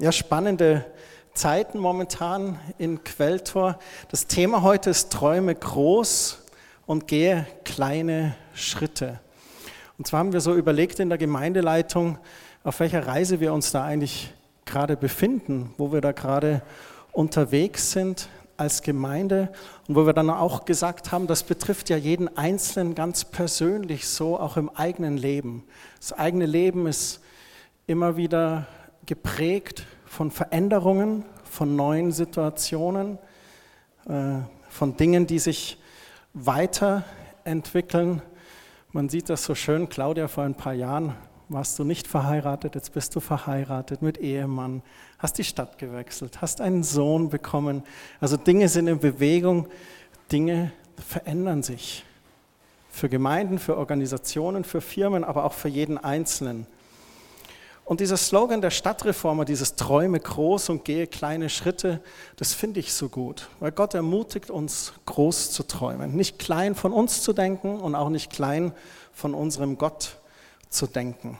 Ja, 0.00 0.12
spannende 0.12 0.86
Zeiten 1.34 1.78
momentan 1.78 2.58
in 2.78 3.04
Quelltor. 3.04 3.78
Das 4.10 4.26
Thema 4.26 4.62
heute 4.62 4.88
ist 4.88 5.12
Träume 5.12 5.54
groß 5.54 6.38
und 6.86 7.06
gehe 7.06 7.46
kleine 7.66 8.34
Schritte. 8.54 9.20
Und 9.98 10.06
zwar 10.06 10.20
haben 10.20 10.32
wir 10.32 10.40
so 10.40 10.54
überlegt 10.54 11.00
in 11.00 11.10
der 11.10 11.18
Gemeindeleitung, 11.18 12.16
auf 12.64 12.80
welcher 12.80 13.06
Reise 13.06 13.40
wir 13.40 13.52
uns 13.52 13.72
da 13.72 13.84
eigentlich 13.84 14.32
gerade 14.64 14.96
befinden, 14.96 15.74
wo 15.76 15.92
wir 15.92 16.00
da 16.00 16.12
gerade 16.12 16.62
unterwegs 17.12 17.92
sind 17.92 18.30
als 18.56 18.80
Gemeinde 18.80 19.52
und 19.86 19.96
wo 19.96 20.06
wir 20.06 20.14
dann 20.14 20.30
auch 20.30 20.64
gesagt 20.64 21.12
haben, 21.12 21.26
das 21.26 21.42
betrifft 21.42 21.90
ja 21.90 21.98
jeden 21.98 22.34
Einzelnen 22.38 22.94
ganz 22.94 23.26
persönlich, 23.26 24.08
so 24.08 24.38
auch 24.38 24.56
im 24.56 24.70
eigenen 24.70 25.18
Leben. 25.18 25.62
Das 25.98 26.14
eigene 26.14 26.46
Leben 26.46 26.86
ist 26.86 27.20
immer 27.86 28.16
wieder 28.16 28.66
geprägt 29.10 29.86
von 30.10 30.32
Veränderungen, 30.32 31.24
von 31.44 31.76
neuen 31.76 32.10
Situationen, 32.10 33.16
äh, 34.08 34.40
von 34.68 34.96
Dingen, 34.96 35.28
die 35.28 35.38
sich 35.38 35.80
weiterentwickeln. 36.34 38.20
Man 38.90 39.08
sieht 39.08 39.30
das 39.30 39.44
so 39.44 39.54
schön, 39.54 39.88
Claudia, 39.88 40.26
vor 40.26 40.42
ein 40.42 40.56
paar 40.56 40.74
Jahren 40.74 41.14
warst 41.48 41.78
du 41.78 41.84
nicht 41.84 42.08
verheiratet, 42.08 42.74
jetzt 42.74 42.92
bist 42.92 43.14
du 43.14 43.20
verheiratet 43.20 44.02
mit 44.02 44.18
Ehemann, 44.18 44.82
hast 45.20 45.38
die 45.38 45.44
Stadt 45.44 45.78
gewechselt, 45.78 46.40
hast 46.42 46.60
einen 46.60 46.82
Sohn 46.82 47.28
bekommen. 47.28 47.84
Also 48.20 48.36
Dinge 48.36 48.68
sind 48.68 48.88
in 48.88 48.98
Bewegung, 48.98 49.68
Dinge 50.32 50.72
verändern 50.96 51.62
sich. 51.62 52.04
Für 52.90 53.08
Gemeinden, 53.08 53.60
für 53.60 53.76
Organisationen, 53.76 54.64
für 54.64 54.80
Firmen, 54.80 55.22
aber 55.22 55.44
auch 55.44 55.52
für 55.52 55.68
jeden 55.68 55.98
Einzelnen. 55.98 56.66
Und 57.90 57.98
dieser 57.98 58.16
Slogan 58.16 58.60
der 58.60 58.70
Stadtreformer, 58.70 59.44
dieses 59.44 59.74
Träume 59.74 60.20
groß 60.20 60.68
und 60.68 60.84
gehe 60.84 61.08
kleine 61.08 61.48
Schritte, 61.48 62.00
das 62.36 62.54
finde 62.54 62.78
ich 62.78 62.92
so 62.92 63.08
gut, 63.08 63.48
weil 63.58 63.72
Gott 63.72 63.94
ermutigt 63.94 64.48
uns, 64.48 64.92
groß 65.06 65.50
zu 65.50 65.64
träumen. 65.64 66.14
Nicht 66.14 66.38
klein 66.38 66.76
von 66.76 66.92
uns 66.92 67.20
zu 67.22 67.32
denken 67.32 67.80
und 67.80 67.96
auch 67.96 68.08
nicht 68.08 68.30
klein 68.30 68.70
von 69.12 69.34
unserem 69.34 69.76
Gott 69.76 70.18
zu 70.68 70.86
denken. 70.86 71.36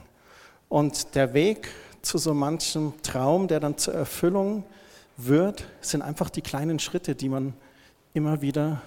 Und 0.68 1.14
der 1.14 1.34
Weg 1.34 1.68
zu 2.02 2.18
so 2.18 2.34
manchem 2.34 2.94
Traum, 3.04 3.46
der 3.46 3.60
dann 3.60 3.78
zur 3.78 3.94
Erfüllung 3.94 4.64
wird, 5.16 5.62
sind 5.80 6.02
einfach 6.02 6.30
die 6.30 6.42
kleinen 6.42 6.80
Schritte, 6.80 7.14
die 7.14 7.28
man 7.28 7.54
immer 8.12 8.42
wieder 8.42 8.82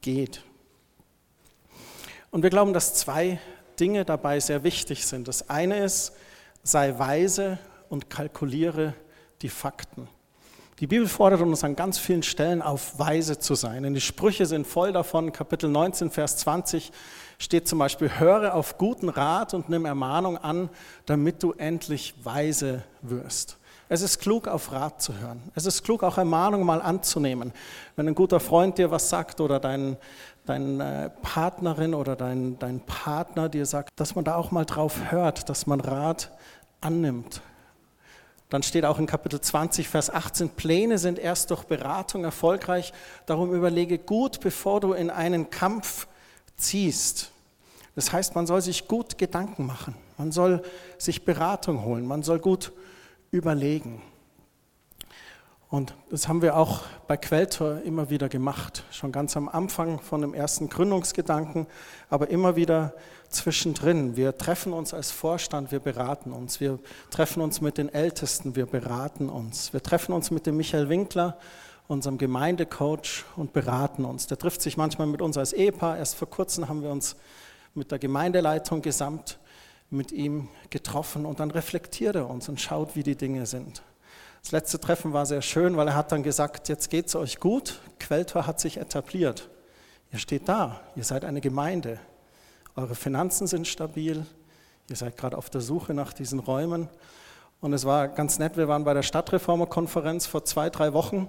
geht. 0.00 0.42
Und 2.30 2.42
wir 2.42 2.48
glauben, 2.48 2.72
dass 2.72 2.94
zwei 2.94 3.38
Dinge 3.78 4.06
dabei 4.06 4.40
sehr 4.40 4.64
wichtig 4.64 5.06
sind. 5.06 5.28
Das 5.28 5.50
eine 5.50 5.84
ist, 5.84 6.14
sei 6.62 6.98
weise 6.98 7.58
und 7.88 8.10
kalkuliere 8.10 8.94
die 9.42 9.48
Fakten. 9.48 10.08
Die 10.82 10.86
Bibel 10.86 11.06
fordert 11.06 11.40
uns 11.42 11.62
an 11.62 11.76
ganz 11.76 11.98
vielen 11.98 12.22
Stellen 12.22 12.60
auf, 12.60 12.98
weise 12.98 13.38
zu 13.38 13.54
sein. 13.54 13.84
Und 13.84 13.94
die 13.94 14.00
Sprüche 14.00 14.46
sind 14.46 14.66
voll 14.66 14.92
davon. 14.92 15.30
Kapitel 15.30 15.70
19, 15.70 16.10
Vers 16.10 16.38
20 16.38 16.90
steht 17.38 17.68
zum 17.68 17.78
Beispiel, 17.78 18.18
höre 18.18 18.54
auf 18.54 18.78
guten 18.78 19.08
Rat 19.08 19.54
und 19.54 19.68
nimm 19.68 19.84
Ermahnung 19.84 20.38
an, 20.38 20.70
damit 21.06 21.42
du 21.42 21.52
endlich 21.52 22.14
weise 22.24 22.82
wirst. 23.00 23.58
Es 23.88 24.00
ist 24.00 24.20
klug, 24.20 24.48
auf 24.48 24.72
Rat 24.72 25.02
zu 25.02 25.18
hören. 25.18 25.42
Es 25.54 25.66
ist 25.66 25.84
klug, 25.84 26.02
auch 26.02 26.16
Ermahnung 26.16 26.64
mal 26.64 26.80
anzunehmen. 26.80 27.52
Wenn 27.94 28.08
ein 28.08 28.14
guter 28.14 28.40
Freund 28.40 28.78
dir 28.78 28.90
was 28.90 29.10
sagt 29.10 29.40
oder 29.40 29.60
dein, 29.60 29.98
deine 30.46 31.04
äh, 31.04 31.10
Partnerin 31.22 31.94
oder 31.94 32.16
dein, 32.16 32.58
dein 32.58 32.80
Partner 32.80 33.48
dir 33.48 33.66
sagt, 33.66 33.90
dass 33.96 34.14
man 34.14 34.24
da 34.24 34.34
auch 34.36 34.50
mal 34.50 34.64
drauf 34.64 35.10
hört, 35.10 35.48
dass 35.48 35.66
man 35.66 35.80
Rat 35.80 36.32
annimmt. 36.82 37.40
Dann 38.52 38.62
steht 38.62 38.84
auch 38.84 38.98
in 38.98 39.06
Kapitel 39.06 39.40
20, 39.40 39.88
Vers 39.88 40.10
18, 40.10 40.50
Pläne 40.50 40.98
sind 40.98 41.18
erst 41.18 41.50
durch 41.50 41.64
Beratung 41.64 42.22
erfolgreich, 42.22 42.92
darum 43.24 43.54
überlege 43.54 43.98
gut, 43.98 44.40
bevor 44.40 44.80
du 44.80 44.92
in 44.92 45.08
einen 45.08 45.48
Kampf 45.48 46.06
ziehst. 46.56 47.30
Das 47.94 48.12
heißt, 48.12 48.34
man 48.34 48.46
soll 48.46 48.60
sich 48.60 48.88
gut 48.88 49.16
Gedanken 49.16 49.64
machen, 49.64 49.94
man 50.18 50.32
soll 50.32 50.62
sich 50.98 51.24
Beratung 51.24 51.84
holen, 51.84 52.06
man 52.06 52.22
soll 52.22 52.40
gut 52.40 52.72
überlegen. 53.30 54.02
Und 55.72 55.94
das 56.10 56.28
haben 56.28 56.42
wir 56.42 56.58
auch 56.58 56.82
bei 57.06 57.16
Quelltor 57.16 57.80
immer 57.86 58.10
wieder 58.10 58.28
gemacht, 58.28 58.84
schon 58.90 59.12
ganz 59.12 59.34
am 59.38 59.48
Anfang 59.48 59.98
von 60.00 60.20
dem 60.20 60.34
ersten 60.34 60.68
Gründungsgedanken, 60.68 61.66
aber 62.10 62.28
immer 62.28 62.56
wieder 62.56 62.92
zwischendrin. 63.32 64.16
Wir 64.16 64.36
treffen 64.36 64.72
uns 64.72 64.94
als 64.94 65.10
Vorstand, 65.10 65.72
wir 65.72 65.80
beraten 65.80 66.32
uns. 66.32 66.60
Wir 66.60 66.78
treffen 67.10 67.42
uns 67.42 67.60
mit 67.60 67.78
den 67.78 67.88
Ältesten, 67.92 68.56
wir 68.56 68.66
beraten 68.66 69.28
uns. 69.28 69.72
Wir 69.72 69.82
treffen 69.82 70.12
uns 70.12 70.30
mit 70.30 70.46
dem 70.46 70.56
Michael 70.56 70.88
Winkler, 70.88 71.38
unserem 71.88 72.18
Gemeindecoach, 72.18 73.24
und 73.36 73.52
beraten 73.52 74.04
uns. 74.04 74.26
Der 74.26 74.38
trifft 74.38 74.62
sich 74.62 74.76
manchmal 74.76 75.06
mit 75.06 75.22
uns 75.22 75.36
als 75.36 75.52
Ehepaar. 75.52 75.98
Erst 75.98 76.14
vor 76.14 76.30
kurzem 76.30 76.68
haben 76.68 76.82
wir 76.82 76.90
uns 76.90 77.16
mit 77.74 77.90
der 77.90 77.98
Gemeindeleitung 77.98 78.82
gesamt 78.82 79.38
mit 79.92 80.10
ihm 80.10 80.48
getroffen 80.70 81.26
und 81.26 81.38
dann 81.40 81.50
reflektiert 81.50 82.16
er 82.16 82.30
uns 82.30 82.48
und 82.48 82.60
schaut, 82.60 82.96
wie 82.96 83.02
die 83.02 83.16
Dinge 83.16 83.46
sind. 83.46 83.82
Das 84.42 84.50
letzte 84.50 84.80
Treffen 84.80 85.12
war 85.12 85.26
sehr 85.26 85.42
schön, 85.42 85.76
weil 85.76 85.88
er 85.88 85.94
hat 85.94 86.10
dann 86.10 86.22
gesagt, 86.22 86.68
jetzt 86.68 86.90
geht 86.90 87.06
es 87.06 87.14
euch 87.14 87.38
gut, 87.38 87.78
Quelltor 88.00 88.46
hat 88.46 88.58
sich 88.58 88.78
etabliert. 88.78 89.48
Ihr 90.12 90.18
steht 90.18 90.48
da, 90.48 90.80
ihr 90.96 91.04
seid 91.04 91.24
eine 91.24 91.40
Gemeinde, 91.40 92.00
eure 92.76 92.94
Finanzen 92.94 93.46
sind 93.46 93.68
stabil, 93.68 94.24
ihr 94.88 94.96
seid 94.96 95.16
gerade 95.16 95.36
auf 95.36 95.50
der 95.50 95.60
Suche 95.60 95.94
nach 95.94 96.12
diesen 96.12 96.38
Räumen. 96.38 96.88
Und 97.60 97.72
es 97.72 97.84
war 97.84 98.08
ganz 98.08 98.38
nett, 98.38 98.56
wir 98.56 98.66
waren 98.66 98.84
bei 98.84 98.94
der 98.94 99.02
Stadtreformerkonferenz 99.02 100.26
vor 100.26 100.44
zwei, 100.44 100.70
drei 100.70 100.92
Wochen 100.92 101.28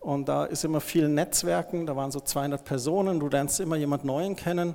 und 0.00 0.28
da 0.28 0.46
ist 0.46 0.64
immer 0.64 0.80
viel 0.80 1.08
Netzwerken, 1.08 1.86
da 1.86 1.94
waren 1.94 2.10
so 2.10 2.20
200 2.20 2.64
Personen, 2.64 3.20
du 3.20 3.28
lernst 3.28 3.60
immer 3.60 3.76
jemand 3.76 4.04
Neuen 4.04 4.34
kennen. 4.34 4.74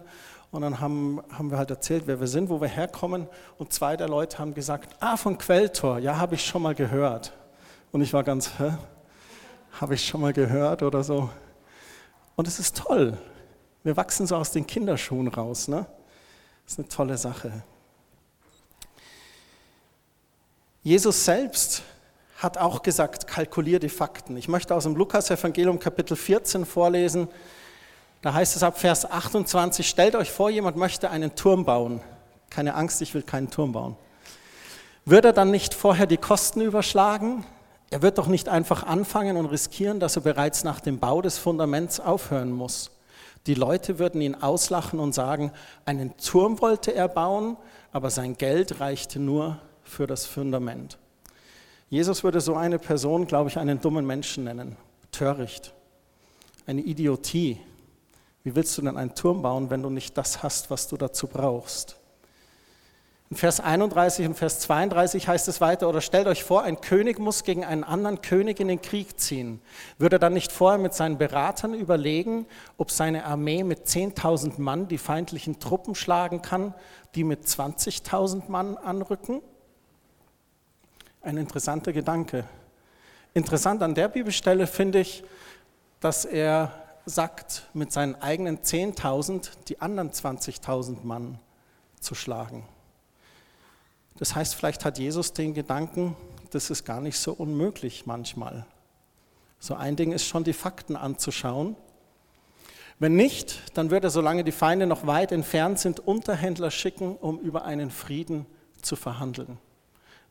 Und 0.52 0.62
dann 0.62 0.80
haben, 0.80 1.22
haben 1.32 1.52
wir 1.52 1.58
halt 1.58 1.72
erzählt, 1.72 2.04
wer 2.06 2.20
wir 2.20 2.28
sind, 2.28 2.50
wo 2.50 2.62
wir 2.62 2.68
herkommen. 2.68 3.28
Und 3.58 3.74
zwei 3.74 3.98
der 3.98 4.08
Leute 4.08 4.38
haben 4.38 4.54
gesagt, 4.54 4.96
ah, 5.02 5.18
von 5.18 5.38
Quelltor, 5.38 5.98
ja, 5.98 6.18
habe 6.18 6.36
ich 6.36 6.46
schon 6.46 6.62
mal 6.62 6.76
gehört. 6.76 7.34
Und 7.92 8.02
ich 8.02 8.14
war 8.14 8.24
ganz, 8.24 8.58
hä? 8.60 8.74
Habe 9.82 9.96
ich 9.96 10.08
schon 10.08 10.22
mal 10.22 10.32
gehört 10.32 10.84
oder 10.84 11.04
so? 11.04 11.30
Und 12.36 12.48
es 12.48 12.60
ist 12.60 12.78
toll. 12.78 13.18
Wir 13.84 13.98
wachsen 13.98 14.28
so 14.28 14.36
aus 14.36 14.52
den 14.52 14.66
Kinderschuhen 14.66 15.28
raus. 15.28 15.68
Ne? 15.68 15.86
Das 16.66 16.74
ist 16.74 16.80
eine 16.80 16.88
tolle 16.90 17.18
Sache. 17.18 17.64
Jesus 20.84 21.26
selbst 21.26 21.84
hat 22.38 22.58
auch 22.58 22.82
gesagt, 22.82 23.28
kalkulier 23.28 23.80
die 23.80 23.90
Fakten. 23.90 24.36
Ich 24.38 24.48
möchte 24.48 24.76
aus 24.76 24.84
dem 24.84 24.96
Lukas-Evangelium 24.96 25.80
Kapitel 25.80 26.18
14 26.18 26.66
vorlesen. 26.66 27.28
Da 28.22 28.34
heißt 28.34 28.56
es 28.56 28.64
ab 28.64 28.80
Vers 28.80 29.10
28, 29.10 29.88
stellt 29.88 30.16
euch 30.16 30.32
vor, 30.32 30.50
jemand 30.50 30.78
möchte 30.78 31.10
einen 31.10 31.36
Turm 31.36 31.66
bauen. 31.66 32.02
Keine 32.50 32.76
Angst, 32.76 33.02
ich 33.02 33.14
will 33.14 33.24
keinen 33.24 33.50
Turm 33.50 33.72
bauen. 33.72 33.96
Würde 35.06 35.30
er 35.30 35.34
dann 35.34 35.52
nicht 35.52 35.74
vorher 35.74 36.08
die 36.08 36.18
Kosten 36.18 36.62
überschlagen? 36.62 37.46
Er 37.92 38.02
wird 38.02 38.18
doch 38.18 38.28
nicht 38.28 38.50
einfach 38.50 38.84
anfangen 38.84 39.38
und 39.38 39.46
riskieren, 39.46 40.00
dass 40.00 40.16
er 40.16 40.24
bereits 40.24 40.64
nach 40.64 40.80
dem 40.80 41.00
Bau 41.00 41.22
des 41.22 41.38
Fundaments 41.38 42.00
aufhören 42.00 42.52
muss. 42.52 42.92
Die 43.48 43.54
Leute 43.54 44.00
würden 44.00 44.22
ihn 44.22 44.36
auslachen 44.36 45.00
und 45.00 45.14
sagen, 45.14 45.52
einen 45.86 46.18
Turm 46.18 46.62
wollte 46.62 46.94
er 46.94 47.08
bauen, 47.08 47.58
aber 47.92 48.10
sein 48.10 48.36
Geld 48.38 48.80
reichte 48.80 49.20
nur 49.20 49.60
für 49.84 50.08
das 50.08 50.26
Fundament. 50.26 50.98
Jesus 51.90 52.24
würde 52.24 52.42
so 52.42 52.56
eine 52.56 52.80
Person, 52.80 53.28
glaube 53.28 53.50
ich, 53.50 53.60
einen 53.60 53.80
dummen 53.80 54.06
Menschen 54.06 54.46
nennen. 54.46 54.76
Töricht. 55.12 55.74
Eine 56.66 56.82
Idiotie. 56.82 57.60
Wie 58.44 58.56
willst 58.56 58.78
du 58.78 58.82
denn 58.82 58.98
einen 58.98 59.14
Turm 59.14 59.42
bauen, 59.44 59.70
wenn 59.70 59.84
du 59.84 59.90
nicht 59.90 60.18
das 60.18 60.42
hast, 60.42 60.72
was 60.72 60.88
du 60.88 60.98
dazu 60.98 61.28
brauchst? 61.28 61.98
In 63.32 63.38
Vers 63.38 63.60
31 63.60 64.28
und 64.28 64.36
Vers 64.36 64.60
32 64.60 65.28
heißt 65.28 65.48
es 65.48 65.60
weiter, 65.60 65.90
oder 65.90 66.00
stellt 66.00 66.28
euch 66.28 66.44
vor, 66.44 66.62
ein 66.62 66.80
König 66.80 67.18
muss 67.18 67.44
gegen 67.44 67.66
einen 67.66 67.84
anderen 67.84 68.22
König 68.22 68.60
in 68.60 68.68
den 68.68 68.82
Krieg 68.82 69.20
ziehen. 69.20 69.62
Würde 69.98 70.18
er 70.18 70.20
dann 70.20 70.34
nicht 70.34 70.52
vorher 70.52 70.78
mit 70.78 70.94
seinen 70.94 71.18
Beratern 71.18 71.74
überlegen, 71.74 72.46
ob 72.78 72.92
seine 72.92 73.26
Armee 73.26 73.64
mit 73.64 73.88
10.000 73.88 74.62
Mann 74.62 74.88
die 74.88 75.00
feindlichen 75.00 75.60
Truppen 75.60 75.96
schlagen 75.96 76.44
kann, 76.44 76.76
die 77.16 77.24
mit 77.24 77.46
20.000 77.46 78.44
Mann 78.50 78.78
anrücken? 78.78 79.42
Ein 81.24 81.38
interessanter 81.38 81.94
Gedanke. 81.94 82.46
Interessant 83.34 83.82
an 83.82 83.96
der 83.96 84.08
Bibelstelle 84.08 84.68
finde 84.68 85.00
ich, 85.00 85.24
dass 86.00 86.26
er 86.26 86.72
sagt, 87.08 87.64
mit 87.74 87.92
seinen 87.92 88.22
eigenen 88.22 88.60
10.000 88.60 89.50
die 89.68 89.82
anderen 89.82 90.12
20.000 90.12 90.98
Mann 91.04 91.40
zu 92.00 92.14
schlagen. 92.14 92.68
Das 94.18 94.36
heißt, 94.36 94.56
vielleicht 94.56 94.86
hat 94.86 94.98
Jesus 94.98 95.34
den 95.34 95.54
Gedanken, 95.54 96.16
das 96.52 96.70
ist 96.70 96.86
gar 96.86 97.02
nicht 97.02 97.20
so 97.20 97.34
unmöglich 97.34 98.06
manchmal. 98.06 98.66
So 99.60 99.76
ein 99.76 99.96
Ding 99.96 100.12
ist 100.12 100.26
schon, 100.26 100.44
die 100.44 100.54
Fakten 100.54 100.96
anzuschauen. 100.96 101.76
Wenn 102.98 103.16
nicht, 103.16 103.78
dann 103.78 103.90
wird 103.90 104.06
er, 104.06 104.10
solange 104.10 104.44
die 104.46 104.54
Feinde 104.54 104.88
noch 104.88 105.06
weit 105.06 105.34
entfernt 105.34 105.80
sind, 105.80 106.00
Unterhändler 106.00 106.72
schicken, 106.72 107.18
um 107.18 107.40
über 107.40 107.66
einen 107.66 107.92
Frieden 107.92 108.46
zu 108.82 108.96
verhandeln. 108.96 109.58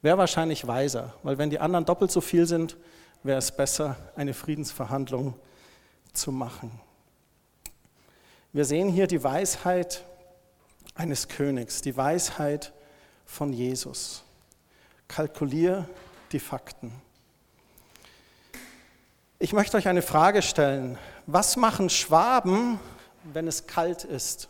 wäre 0.01 0.17
wahrscheinlich 0.17 0.67
weiser, 0.67 1.15
weil 1.23 1.37
wenn 1.37 1.51
die 1.51 1.59
anderen 1.59 1.85
doppelt 1.85 2.11
so 2.11 2.21
viel 2.21 2.47
sind, 2.47 2.77
wäre 3.23 3.39
es 3.39 3.55
besser, 3.55 3.97
eine 4.17 4.33
Friedensverhandlung 4.33 5.35
zu 6.13 6.31
machen. 6.31 6.71
Wir 8.53 8.65
sehen 8.65 8.89
hier 8.89 9.09
die 9.09 9.23
Weisheit 9.25 10.05
eines 10.95 11.29
Königs, 11.29 11.83
die 11.83 11.97
Weisheit 11.97 12.73
von 13.35 13.53
Jesus. 13.53 14.23
Kalkulier 15.09 15.89
die 16.33 16.39
Fakten. 16.39 16.93
Ich 19.41 19.53
möchte 19.53 19.77
euch 19.77 19.89
eine 19.89 20.03
Frage 20.03 20.41
stellen. 20.41 20.97
Was 21.27 21.57
machen 21.57 21.91
Schwaben, 21.91 22.79
wenn 23.25 23.49
es 23.49 23.67
kalt 23.67 24.05
ist? 24.05 24.49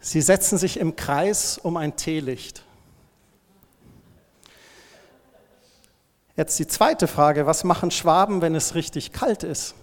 Sie 0.00 0.22
setzen 0.22 0.56
sich 0.56 0.80
im 0.80 0.96
Kreis 0.96 1.58
um 1.58 1.76
ein 1.76 1.96
Teelicht. 1.96 2.64
Jetzt 6.36 6.58
die 6.58 6.66
zweite 6.66 7.06
Frage, 7.06 7.44
was 7.44 7.64
machen 7.64 7.90
Schwaben, 7.90 8.40
wenn 8.40 8.54
es 8.54 8.74
richtig 8.74 9.12
kalt 9.12 9.42
ist? 9.42 9.74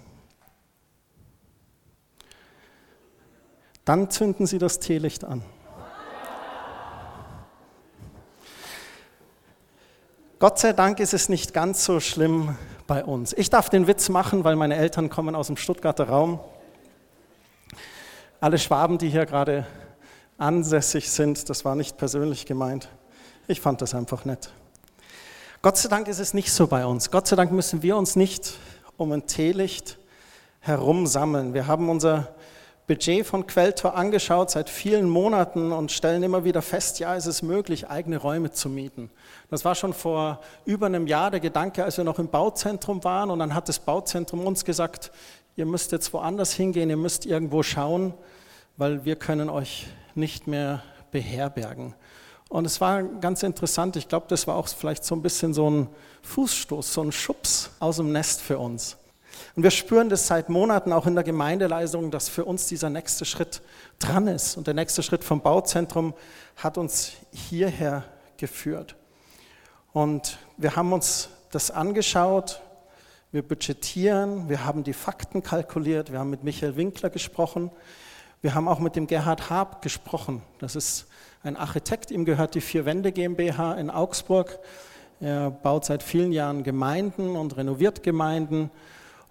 Dann 3.88 4.10
zünden 4.10 4.46
sie 4.46 4.58
das 4.58 4.80
Teelicht 4.80 5.24
an. 5.24 5.42
Gott 10.40 10.60
sei 10.60 10.74
Dank 10.74 11.00
ist 11.00 11.14
es 11.14 11.30
nicht 11.30 11.54
ganz 11.54 11.86
so 11.86 12.02
schlimm 12.02 12.58
bei 12.86 13.06
uns. 13.06 13.32
Ich 13.32 13.50
darf 13.50 13.70
den 13.70 13.88
Witz 13.88 14.10
machen, 14.10 14.44
weil 14.44 14.58
meine 14.58 14.76
Eltern 14.76 15.10
kommen 15.10 15.36
aus 15.36 15.48
dem 15.48 15.56
Stuttgarter 15.56 16.10
Raum. 16.10 16.42
Alle 18.42 18.58
Schwaben, 18.58 18.98
die 18.98 19.08
hier 19.08 19.26
gerade 19.26 19.66
ansässig 20.38 21.10
sind, 21.10 21.50
das 21.50 21.64
war 21.64 21.76
nicht 21.76 21.96
persönlich 21.96 22.46
gemeint. 22.46 22.90
Ich 23.48 23.62
fand 23.62 23.82
das 23.82 23.96
einfach 23.96 24.26
nett. 24.26 24.52
Gott 25.62 25.78
sei 25.78 25.88
Dank 25.88 26.10
ist 26.10 26.20
es 26.20 26.34
nicht 26.34 26.52
so 26.52 26.68
bei 26.68 26.86
uns. 26.86 27.10
Gott 27.10 27.28
sei 27.28 27.38
Dank 27.38 27.54
müssen 27.54 27.82
wir 27.82 27.96
uns 27.96 28.18
nicht 28.18 28.60
um 28.98 29.14
ein 29.14 29.28
Teelicht 29.28 29.98
herumsammeln. 30.60 31.54
Wir 31.54 31.68
haben 31.68 31.90
unser 31.90 32.36
Budget 32.88 33.26
von 33.26 33.46
Quelltor 33.46 33.96
angeschaut 33.96 34.50
seit 34.50 34.70
vielen 34.70 35.10
Monaten 35.10 35.74
und 35.74 35.92
stellen 35.92 36.24
immer 36.24 36.46
wieder 36.46 36.62
fest, 36.62 37.00
ja, 37.00 37.18
es 37.18 37.26
ist 37.26 37.42
möglich, 37.42 37.90
eigene 37.90 38.16
Räume 38.16 38.52
zu 38.52 38.70
mieten. 38.70 39.12
Das 39.50 39.66
war 39.66 39.76
schon 39.76 39.92
vor 39.92 40.40
über 40.64 40.86
einem 40.86 41.06
Jahr 41.06 41.30
der 41.30 41.42
Gedanke, 41.42 41.84
als 41.84 41.98
wir 41.98 42.06
noch 42.06 42.18
im 42.18 42.30
Bauzentrum 42.30 43.04
waren 43.04 43.30
und 43.30 43.40
dann 43.40 43.54
hat 43.54 43.68
das 43.68 43.80
Bauzentrum 43.80 44.48
uns 44.48 44.64
gesagt, 44.64 45.12
ihr 45.58 45.66
müsst 45.66 45.92
jetzt 45.92 46.14
woanders 46.14 46.54
hingehen, 46.54 46.90
ihr 46.90 46.96
müsst 46.96 47.26
irgendwo 47.26 47.62
schauen, 47.62 48.14
weil 48.78 49.04
wir 49.04 49.18
können 49.18 49.50
euch 49.50 49.88
nicht 50.16 50.48
mehr 50.48 50.82
beherbergen. 51.12 51.94
Und 52.48 52.64
es 52.64 52.80
war 52.80 53.04
ganz 53.04 53.44
interessant, 53.44 53.98
ich 53.98 54.08
glaube, 54.08 54.28
das 54.30 54.48
war 54.48 54.56
auch 54.56 54.70
vielleicht 54.70 55.04
so 55.04 55.14
ein 55.14 55.22
bisschen 55.22 55.54
so 55.54 55.70
ein 55.70 55.90
Fußstoß, 56.22 56.94
so 56.94 57.02
ein 57.02 57.12
Schubs 57.12 57.72
aus 57.80 57.98
dem 57.98 58.14
Nest 58.14 58.40
für 58.40 58.58
uns. 58.58 58.96
Und 59.58 59.64
wir 59.64 59.72
spüren 59.72 60.08
das 60.08 60.28
seit 60.28 60.50
Monaten 60.50 60.94
auch 60.94 61.08
in 61.08 61.16
der 61.16 61.24
Gemeindeleistung, 61.24 62.12
dass 62.12 62.30
für 62.30 62.46
uns 62.46 62.68
dieser 62.68 62.92
nächste 62.92 63.26
Schritt 63.26 63.64
dran 63.98 64.28
ist. 64.28 64.56
Und 64.56 64.68
der 64.68 64.76
nächste 64.76 65.02
Schritt 65.02 65.24
vom 65.24 65.42
Bauzentrum 65.42 66.14
hat 66.58 66.78
uns 66.78 67.14
hierher 67.32 68.04
geführt. 68.38 68.96
Und 69.94 70.38
wir 70.58 70.76
haben 70.76 70.94
uns 70.94 71.30
das 71.50 71.72
angeschaut, 71.72 72.62
wir 73.32 73.42
budgetieren, 73.42 74.48
wir 74.48 74.64
haben 74.64 74.84
die 74.84 74.94
Fakten 74.94 75.42
kalkuliert, 75.42 76.12
wir 76.12 76.20
haben 76.20 76.30
mit 76.30 76.44
Michael 76.44 76.76
Winkler 76.76 77.10
gesprochen, 77.10 77.72
wir 78.44 78.54
haben 78.54 78.68
auch 78.68 78.78
mit 78.78 78.96
dem 78.96 79.08
Gerhard 79.08 79.50
Haab 79.50 79.82
gesprochen. 79.82 80.44
Das 80.60 80.76
ist 80.76 81.08
ein 81.42 81.58
Architekt, 81.58 82.12
ihm 82.12 82.26
gehört 82.26 82.54
die 82.54 82.62
Vier 82.62 82.86
Wände 82.86 83.12
GmbH 83.12 83.74
in 83.74 83.90
Augsburg. 83.90 84.60
Er 85.20 85.50
baut 85.50 85.84
seit 85.84 86.04
vielen 86.04 86.32
Jahren 86.32 86.62
Gemeinden 86.62 87.36
und 87.36 87.58
renoviert 87.58 88.04
Gemeinden 88.04 88.70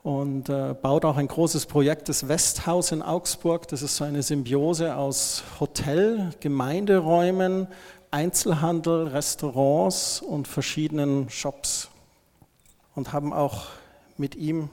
und 0.07 0.49
äh, 0.51 0.73
baut 0.81 1.05
auch 1.05 1.17
ein 1.17 1.27
großes 1.27 1.67
Projekt, 1.67 2.09
das 2.09 2.29
Westhaus 2.29 2.93
in 2.93 3.03
Augsburg. 3.03 3.67
Das 3.67 3.83
ist 3.83 3.97
so 3.97 4.05
eine 4.05 4.23
Symbiose 4.23 4.95
aus 4.95 5.43
Hotel, 5.59 6.31
Gemeinderäumen, 6.39 7.67
Einzelhandel, 8.13 9.09
Restaurants 9.09 10.23
und 10.23 10.47
verschiedenen 10.47 11.29
Shops. 11.29 11.89
Und 12.95 13.13
haben 13.13 13.33
auch 13.33 13.65
mit 14.17 14.37
ihm 14.37 14.71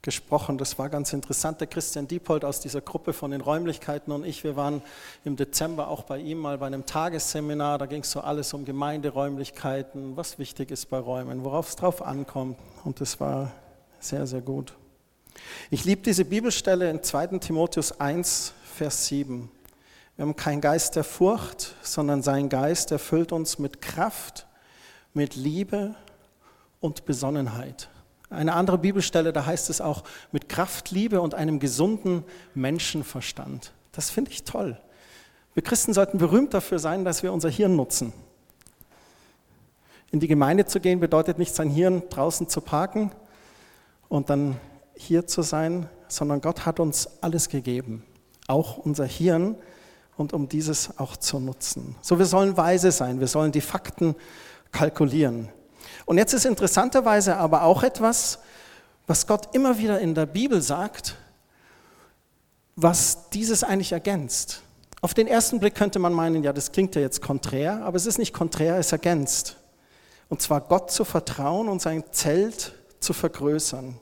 gesprochen. 0.00 0.56
Das 0.56 0.78
war 0.78 0.88
ganz 0.88 1.12
interessant. 1.12 1.60
Der 1.60 1.66
Christian 1.66 2.08
Diepold 2.08 2.42
aus 2.42 2.58
dieser 2.60 2.80
Gruppe 2.80 3.12
von 3.12 3.32
den 3.32 3.42
Räumlichkeiten 3.42 4.12
und 4.12 4.24
ich, 4.24 4.44
wir 4.44 4.56
waren 4.56 4.80
im 5.26 5.36
Dezember 5.36 5.88
auch 5.88 6.04
bei 6.04 6.16
ihm 6.16 6.38
mal 6.38 6.56
bei 6.56 6.68
einem 6.68 6.86
Tagesseminar. 6.86 7.76
Da 7.76 7.84
ging 7.84 8.00
es 8.00 8.10
so 8.10 8.22
alles 8.22 8.54
um 8.54 8.64
Gemeinderäumlichkeiten, 8.64 10.16
was 10.16 10.38
wichtig 10.38 10.70
ist 10.70 10.86
bei 10.86 10.98
Räumen, 10.98 11.44
worauf 11.44 11.68
es 11.68 11.76
drauf 11.76 12.00
ankommt. 12.00 12.56
Und 12.82 13.02
das 13.02 13.20
war 13.20 13.52
sehr, 14.04 14.26
sehr 14.26 14.42
gut. 14.42 14.74
Ich 15.70 15.84
liebe 15.84 16.02
diese 16.02 16.26
Bibelstelle 16.26 16.90
in 16.90 17.02
2. 17.02 17.38
Timotheus 17.38 17.98
1, 18.00 18.52
Vers 18.74 19.06
7. 19.06 19.50
Wir 20.16 20.24
haben 20.24 20.36
keinen 20.36 20.60
Geist 20.60 20.96
der 20.96 21.04
Furcht, 21.04 21.74
sondern 21.82 22.22
sein 22.22 22.48
Geist 22.48 22.92
erfüllt 22.92 23.32
uns 23.32 23.58
mit 23.58 23.80
Kraft, 23.80 24.46
mit 25.14 25.36
Liebe 25.36 25.94
und 26.80 27.06
Besonnenheit. 27.06 27.88
Eine 28.28 28.52
andere 28.54 28.76
Bibelstelle, 28.76 29.32
da 29.32 29.46
heißt 29.46 29.70
es 29.70 29.80
auch 29.80 30.04
mit 30.32 30.48
Kraft, 30.48 30.90
Liebe 30.90 31.20
und 31.20 31.34
einem 31.34 31.58
gesunden 31.58 32.24
Menschenverstand. 32.54 33.72
Das 33.92 34.10
finde 34.10 34.32
ich 34.32 34.44
toll. 34.44 34.78
Wir 35.54 35.62
Christen 35.62 35.94
sollten 35.94 36.18
berühmt 36.18 36.52
dafür 36.52 36.78
sein, 36.78 37.04
dass 37.04 37.22
wir 37.22 37.32
unser 37.32 37.48
Hirn 37.48 37.74
nutzen. 37.74 38.12
In 40.10 40.20
die 40.20 40.28
Gemeinde 40.28 40.66
zu 40.66 40.78
gehen 40.78 41.00
bedeutet 41.00 41.38
nicht, 41.38 41.54
sein 41.54 41.70
Hirn 41.70 42.02
draußen 42.10 42.48
zu 42.48 42.60
parken 42.60 43.10
und 44.08 44.30
dann 44.30 44.56
hier 44.94 45.26
zu 45.26 45.42
sein, 45.42 45.88
sondern 46.08 46.40
Gott 46.40 46.66
hat 46.66 46.80
uns 46.80 47.08
alles 47.20 47.48
gegeben, 47.48 48.04
auch 48.46 48.78
unser 48.78 49.06
Hirn, 49.06 49.56
und 50.16 50.32
um 50.32 50.48
dieses 50.48 50.98
auch 50.98 51.16
zu 51.16 51.40
nutzen. 51.40 51.96
So, 52.00 52.18
wir 52.18 52.26
sollen 52.26 52.56
weise 52.56 52.92
sein, 52.92 53.20
wir 53.20 53.26
sollen 53.26 53.52
die 53.52 53.60
Fakten 53.60 54.14
kalkulieren. 54.72 55.48
Und 56.06 56.18
jetzt 56.18 56.32
ist 56.32 56.44
interessanterweise 56.44 57.36
aber 57.36 57.62
auch 57.62 57.82
etwas, 57.82 58.38
was 59.06 59.26
Gott 59.26 59.54
immer 59.54 59.78
wieder 59.78 60.00
in 60.00 60.14
der 60.14 60.26
Bibel 60.26 60.62
sagt, 60.62 61.16
was 62.76 63.30
dieses 63.30 63.62
eigentlich 63.62 63.92
ergänzt. 63.92 64.62
Auf 65.00 65.14
den 65.14 65.26
ersten 65.26 65.60
Blick 65.60 65.74
könnte 65.74 65.98
man 65.98 66.12
meinen, 66.12 66.42
ja, 66.42 66.52
das 66.52 66.72
klingt 66.72 66.94
ja 66.94 67.02
jetzt 67.02 67.20
konträr, 67.20 67.84
aber 67.84 67.96
es 67.96 68.06
ist 68.06 68.18
nicht 68.18 68.32
konträr, 68.32 68.78
es 68.78 68.90
ergänzt. 68.90 69.56
Und 70.28 70.40
zwar 70.40 70.62
Gott 70.62 70.90
zu 70.90 71.04
vertrauen 71.04 71.68
und 71.68 71.82
sein 71.82 72.04
Zelt 72.10 72.74
zu 73.04 73.12
vergrößern. 73.12 74.00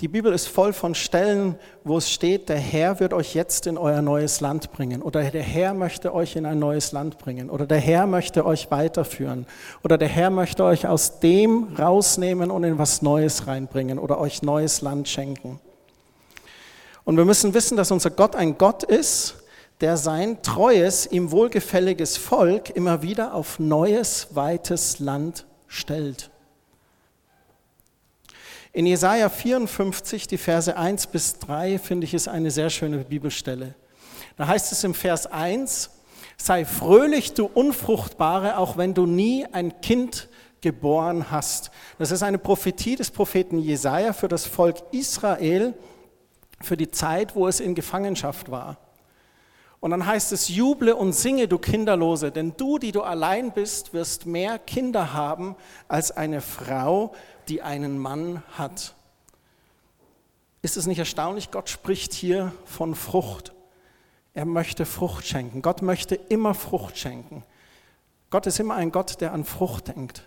Die 0.00 0.06
Bibel 0.06 0.32
ist 0.32 0.46
voll 0.46 0.72
von 0.72 0.94
Stellen, 0.94 1.56
wo 1.82 1.98
es 1.98 2.08
steht, 2.08 2.48
der 2.48 2.58
Herr 2.58 3.00
wird 3.00 3.12
euch 3.12 3.34
jetzt 3.34 3.66
in 3.66 3.76
euer 3.76 4.00
neues 4.00 4.40
Land 4.40 4.70
bringen 4.70 5.02
oder 5.02 5.24
der 5.24 5.42
Herr 5.42 5.74
möchte 5.74 6.14
euch 6.14 6.36
in 6.36 6.46
ein 6.46 6.60
neues 6.60 6.92
Land 6.92 7.18
bringen 7.18 7.50
oder 7.50 7.66
der 7.66 7.80
Herr 7.80 8.06
möchte 8.06 8.46
euch 8.46 8.70
weiterführen 8.70 9.44
oder 9.82 9.98
der 9.98 10.06
Herr 10.06 10.30
möchte 10.30 10.62
euch 10.62 10.86
aus 10.86 11.18
dem 11.18 11.74
rausnehmen 11.76 12.52
und 12.52 12.62
in 12.62 12.78
was 12.78 13.02
Neues 13.02 13.48
reinbringen 13.48 13.98
oder 13.98 14.20
euch 14.20 14.42
neues 14.42 14.82
Land 14.82 15.08
schenken. 15.08 15.58
Und 17.02 17.16
wir 17.16 17.24
müssen 17.24 17.52
wissen, 17.52 17.76
dass 17.76 17.90
unser 17.90 18.10
Gott 18.10 18.36
ein 18.36 18.56
Gott 18.56 18.84
ist, 18.84 19.34
der 19.80 19.96
sein 19.96 20.42
treues, 20.42 21.06
ihm 21.10 21.32
wohlgefälliges 21.32 22.16
Volk 22.16 22.70
immer 22.70 23.02
wieder 23.02 23.34
auf 23.34 23.58
neues, 23.58 24.28
weites 24.30 25.00
Land 25.00 25.44
stellt. 25.66 26.30
In 28.78 28.86
Jesaja 28.86 29.28
54, 29.28 30.28
die 30.28 30.38
Verse 30.38 30.76
1 30.76 31.08
bis 31.08 31.40
3, 31.40 31.80
finde 31.80 32.04
ich, 32.04 32.14
ist 32.14 32.28
eine 32.28 32.52
sehr 32.52 32.70
schöne 32.70 32.98
Bibelstelle. 32.98 33.74
Da 34.36 34.46
heißt 34.46 34.70
es 34.70 34.84
im 34.84 34.94
Vers 34.94 35.26
1, 35.26 35.90
sei 36.36 36.64
fröhlich, 36.64 37.34
du 37.34 37.46
Unfruchtbare, 37.46 38.56
auch 38.56 38.76
wenn 38.76 38.94
du 38.94 39.04
nie 39.04 39.44
ein 39.50 39.80
Kind 39.80 40.28
geboren 40.60 41.32
hast. 41.32 41.72
Das 41.98 42.12
ist 42.12 42.22
eine 42.22 42.38
Prophetie 42.38 42.94
des 42.94 43.10
Propheten 43.10 43.58
Jesaja 43.58 44.12
für 44.12 44.28
das 44.28 44.46
Volk 44.46 44.76
Israel, 44.92 45.74
für 46.60 46.76
die 46.76 46.92
Zeit, 46.92 47.34
wo 47.34 47.48
es 47.48 47.58
in 47.58 47.74
Gefangenschaft 47.74 48.48
war. 48.48 48.76
Und 49.80 49.92
dann 49.92 50.06
heißt 50.06 50.32
es, 50.32 50.48
juble 50.48 50.94
und 50.94 51.12
singe, 51.12 51.46
du 51.46 51.58
Kinderlose, 51.58 52.30
denn 52.30 52.54
du, 52.56 52.78
die 52.78 52.90
du 52.90 53.02
allein 53.02 53.52
bist, 53.52 53.92
wirst 53.92 54.26
mehr 54.26 54.58
Kinder 54.58 55.14
haben 55.14 55.56
als 55.86 56.10
eine 56.10 56.40
Frau, 56.40 57.12
die 57.48 57.62
einen 57.62 57.98
Mann 57.98 58.42
hat. 58.56 58.94
Ist 60.62 60.76
es 60.76 60.86
nicht 60.86 60.98
erstaunlich? 60.98 61.50
Gott 61.50 61.68
spricht 61.68 62.12
hier 62.12 62.52
von 62.64 62.94
Frucht. 62.94 63.52
Er 64.34 64.44
möchte 64.44 64.86
Frucht 64.86 65.26
schenken. 65.26 65.62
Gott 65.62 65.82
möchte 65.82 66.14
immer 66.14 66.54
Frucht 66.54 66.98
schenken. 66.98 67.44
Gott 68.30 68.46
ist 68.46 68.60
immer 68.60 68.74
ein 68.74 68.92
Gott, 68.92 69.20
der 69.20 69.32
an 69.32 69.44
Frucht 69.44 69.88
denkt. 69.88 70.22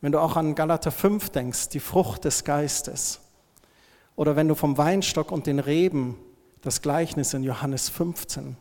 Wenn 0.00 0.12
du 0.12 0.20
auch 0.20 0.36
an 0.36 0.54
Galater 0.54 0.90
5 0.90 1.30
denkst, 1.30 1.70
die 1.70 1.80
Frucht 1.80 2.24
des 2.24 2.44
Geistes. 2.44 3.20
Oder 4.16 4.36
wenn 4.36 4.48
du 4.48 4.54
vom 4.54 4.76
Weinstock 4.76 5.32
und 5.32 5.46
den 5.46 5.58
Reben, 5.58 6.18
das 6.64 6.82
Gleichnis 6.82 7.34
in 7.34 7.42
Johannes 7.42 7.88
15. 7.88 8.56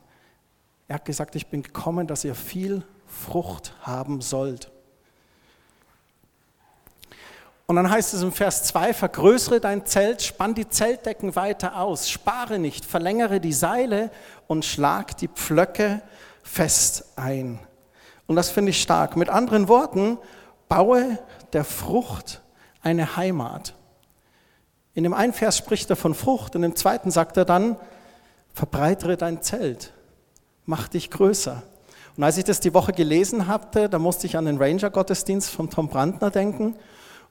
Er 0.87 0.95
hat 0.95 1.05
gesagt, 1.05 1.35
ich 1.35 1.47
bin 1.47 1.63
gekommen, 1.63 2.07
dass 2.07 2.23
ihr 2.23 2.35
viel 2.35 2.83
Frucht 3.07 3.75
haben 3.81 4.21
sollt. 4.21 4.72
Und 7.73 7.77
dann 7.77 7.89
heißt 7.89 8.13
es 8.13 8.21
im 8.21 8.31
Vers 8.31 8.65
2, 8.65 8.93
vergrößere 8.93 9.59
dein 9.59 9.83
Zelt, 9.87 10.21
spann 10.21 10.53
die 10.53 10.69
Zeltdecken 10.69 11.35
weiter 11.35 11.79
aus, 11.81 12.07
spare 12.07 12.59
nicht, 12.59 12.85
verlängere 12.85 13.39
die 13.39 13.51
Seile 13.51 14.11
und 14.45 14.63
schlag 14.63 15.17
die 15.17 15.27
Pflöcke 15.27 16.03
fest 16.43 17.05
ein. 17.15 17.57
Und 18.27 18.35
das 18.35 18.51
finde 18.51 18.69
ich 18.69 18.79
stark. 18.79 19.15
Mit 19.15 19.29
anderen 19.29 19.69
Worten, 19.69 20.19
baue 20.69 21.17
der 21.53 21.63
Frucht 21.63 22.43
eine 22.83 23.17
Heimat. 23.17 23.73
In 24.93 25.01
dem 25.01 25.15
einen 25.15 25.33
Vers 25.33 25.57
spricht 25.57 25.89
er 25.89 25.95
von 25.95 26.13
Frucht, 26.13 26.53
in 26.53 26.61
dem 26.61 26.75
zweiten 26.75 27.09
sagt 27.09 27.37
er 27.37 27.45
dann, 27.45 27.75
verbreitere 28.53 29.17
dein 29.17 29.41
Zelt, 29.41 29.93
mach 30.67 30.89
dich 30.89 31.09
größer. 31.09 31.63
Und 32.17 32.23
als 32.23 32.37
ich 32.37 32.43
das 32.43 32.59
die 32.59 32.75
Woche 32.75 32.93
gelesen 32.93 33.47
hatte, 33.47 33.89
da 33.89 33.97
musste 33.97 34.27
ich 34.27 34.37
an 34.37 34.45
den 34.45 34.59
Ranger-Gottesdienst 34.59 35.49
von 35.49 35.71
Tom 35.71 35.87
Brandner 35.87 36.29
denken, 36.29 36.75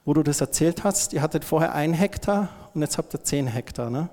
wo 0.05 0.13
du 0.13 0.23
das 0.23 0.41
erzählt 0.41 0.83
hast. 0.83 1.13
Ihr 1.13 1.21
hattet 1.21 1.45
vorher 1.45 1.73
ein 1.73 1.93
Hektar 1.93 2.49
und 2.73 2.81
jetzt 2.81 2.97
habt 2.97 3.13
ihr 3.13 3.23
zehn 3.23 3.47
Hektar. 3.47 3.89
Ne? 3.89 4.09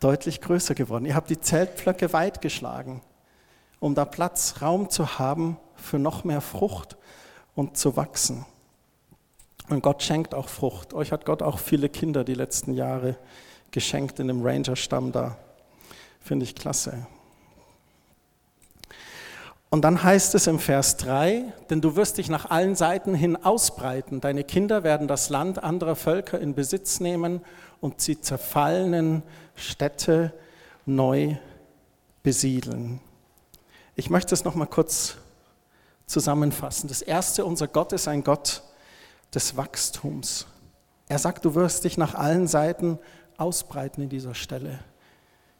Deutlich 0.00 0.40
größer 0.40 0.74
geworden. 0.74 1.06
Ihr 1.06 1.14
habt 1.14 1.30
die 1.30 1.40
Zeltpflöcke 1.40 2.12
weit 2.12 2.40
geschlagen, 2.40 3.00
um 3.80 3.94
da 3.94 4.04
Platz, 4.04 4.56
Raum 4.60 4.90
zu 4.90 5.18
haben 5.18 5.58
für 5.76 5.98
noch 5.98 6.24
mehr 6.24 6.40
Frucht 6.40 6.96
und 7.54 7.76
zu 7.76 7.96
wachsen. 7.96 8.44
Und 9.68 9.82
Gott 9.82 10.02
schenkt 10.02 10.34
auch 10.34 10.48
Frucht. 10.48 10.92
Euch 10.92 11.10
hat 11.10 11.24
Gott 11.24 11.42
auch 11.42 11.58
viele 11.58 11.88
Kinder 11.88 12.24
die 12.24 12.34
letzten 12.34 12.74
Jahre 12.74 13.16
geschenkt 13.70 14.20
in 14.20 14.28
dem 14.28 14.42
Ranger-Stamm 14.42 15.10
da. 15.10 15.38
Finde 16.20 16.44
ich 16.44 16.54
klasse. 16.54 17.06
Und 19.74 19.82
dann 19.82 20.04
heißt 20.04 20.36
es 20.36 20.46
im 20.46 20.60
Vers 20.60 20.98
3, 20.98 21.52
denn 21.68 21.80
du 21.80 21.96
wirst 21.96 22.18
dich 22.18 22.28
nach 22.28 22.48
allen 22.48 22.76
Seiten 22.76 23.12
hin 23.12 23.34
ausbreiten. 23.34 24.20
Deine 24.20 24.44
Kinder 24.44 24.84
werden 24.84 25.08
das 25.08 25.30
Land 25.30 25.64
anderer 25.64 25.96
Völker 25.96 26.38
in 26.38 26.54
Besitz 26.54 27.00
nehmen 27.00 27.40
und 27.80 28.06
die 28.06 28.20
zerfallenen 28.20 29.24
Städte 29.56 30.32
neu 30.86 31.34
besiedeln. 32.22 33.00
Ich 33.96 34.10
möchte 34.10 34.32
es 34.36 34.44
noch 34.44 34.54
mal 34.54 34.66
kurz 34.66 35.16
zusammenfassen. 36.06 36.86
Das 36.86 37.02
erste, 37.02 37.44
unser 37.44 37.66
Gott 37.66 37.92
ist 37.92 38.06
ein 38.06 38.22
Gott 38.22 38.62
des 39.34 39.56
Wachstums. 39.56 40.46
Er 41.08 41.18
sagt, 41.18 41.44
du 41.44 41.56
wirst 41.56 41.82
dich 41.82 41.98
nach 41.98 42.14
allen 42.14 42.46
Seiten 42.46 43.00
ausbreiten 43.38 44.04
in 44.04 44.08
dieser 44.08 44.36
Stelle. 44.36 44.78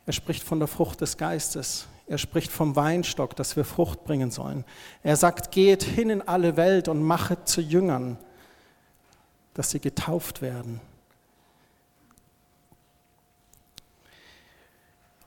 Er 0.07 0.13
spricht 0.13 0.45
von 0.45 0.61
der 0.61 0.69
Frucht 0.69 1.01
des 1.01 1.17
Geistes. 1.17 1.89
Er 2.07 2.19
spricht 2.19 2.53
vom 2.53 2.77
Weinstock, 2.77 3.35
dass 3.37 3.57
wir 3.57 3.65
Frucht 3.65 4.05
bringen 4.05 4.31
sollen. 4.31 4.65
Er 5.03 5.17
sagt, 5.17 5.51
geht 5.51 5.83
hin 5.83 6.11
in 6.11 6.23
alle 6.23 6.57
Welt 6.57 6.89
und 6.89 7.03
machet 7.03 7.49
zu 7.49 7.61
Jüngern, 7.61 8.19
dass 9.55 9.71
sie 9.71 9.81
getauft 9.81 10.43
werden. 10.43 10.81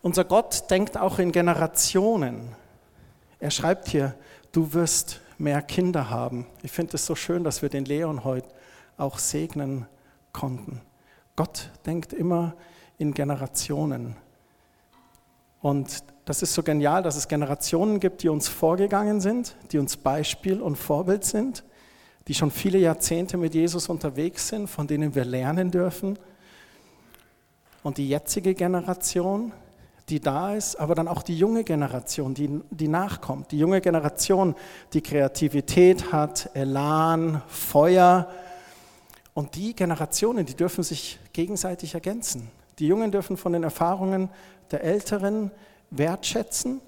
Unser 0.02 0.24
Gott 0.24 0.70
denkt 0.70 0.98
auch 0.98 1.20
in 1.20 1.32
Generationen. 1.32 2.56
Er 3.40 3.52
schreibt 3.52 3.90
hier, 3.90 4.16
du 4.52 4.74
wirst 4.74 5.22
mehr 5.38 5.62
Kinder 5.62 6.10
haben. 6.10 6.46
Ich 6.62 6.72
finde 6.72 6.96
es 6.96 7.06
so 7.06 7.16
schön, 7.16 7.44
dass 7.44 7.62
wir 7.62 7.70
den 7.70 7.86
Leon 7.86 8.24
heute 8.24 8.48
auch 8.98 9.20
segnen 9.20 9.88
konnten. 10.32 10.82
Gott 11.36 11.72
denkt 11.86 12.14
immer 12.14 12.56
in 12.98 13.14
Generationen. 13.14 14.16
Und 15.62 16.04
das 16.26 16.42
ist 16.42 16.54
so 16.54 16.62
genial, 16.62 17.04
dass 17.04 17.16
es 17.16 17.28
Generationen 17.28 18.00
gibt, 18.00 18.24
die 18.24 18.30
uns 18.30 18.48
vorgegangen 18.48 19.22
sind, 19.22 19.56
die 19.72 19.80
uns 19.80 19.98
Beispiel 19.98 20.62
und 20.62 20.76
Vorbild 20.76 21.24
sind, 21.24 21.64
die 22.28 22.34
schon 22.34 22.52
viele 22.52 22.78
Jahrzehnte 22.78 23.38
mit 23.38 23.56
Jesus 23.56 23.90
unterwegs 23.90 24.50
sind, 24.50 24.68
von 24.68 24.88
denen 24.88 25.16
wir 25.16 25.26
lernen 25.26 25.72
dürfen. 25.72 26.20
Und 27.84 27.98
die 27.98 28.10
jetzige 28.10 28.54
Generation, 28.54 29.54
die 30.10 30.20
da 30.20 30.54
ist, 30.54 30.76
aber 30.76 30.96
dann 30.96 31.08
auch 31.08 31.24
die 31.24 31.38
junge 31.38 31.64
Generation, 31.64 32.34
die, 32.34 32.62
die 32.70 32.88
nachkommt. 32.88 33.52
Die 33.52 33.60
junge 33.60 33.82
Generation, 33.82 34.56
die 34.94 35.02
Kreativität 35.02 36.12
hat, 36.12 36.50
Elan, 36.54 37.42
Feuer. 37.48 38.30
Und 39.34 39.56
die 39.56 39.74
Generationen, 39.74 40.46
die 40.46 40.56
dürfen 40.56 40.84
sich 40.84 41.20
gegenseitig 41.34 41.94
ergänzen. 41.94 42.50
Die 42.80 42.88
Jungen 42.88 43.12
dürfen 43.12 43.38
von 43.38 43.54
den 43.54 43.64
Erfahrungen 43.64 44.30
der 44.72 44.84
Älteren 44.84 45.52
wertschätzen 45.90 46.82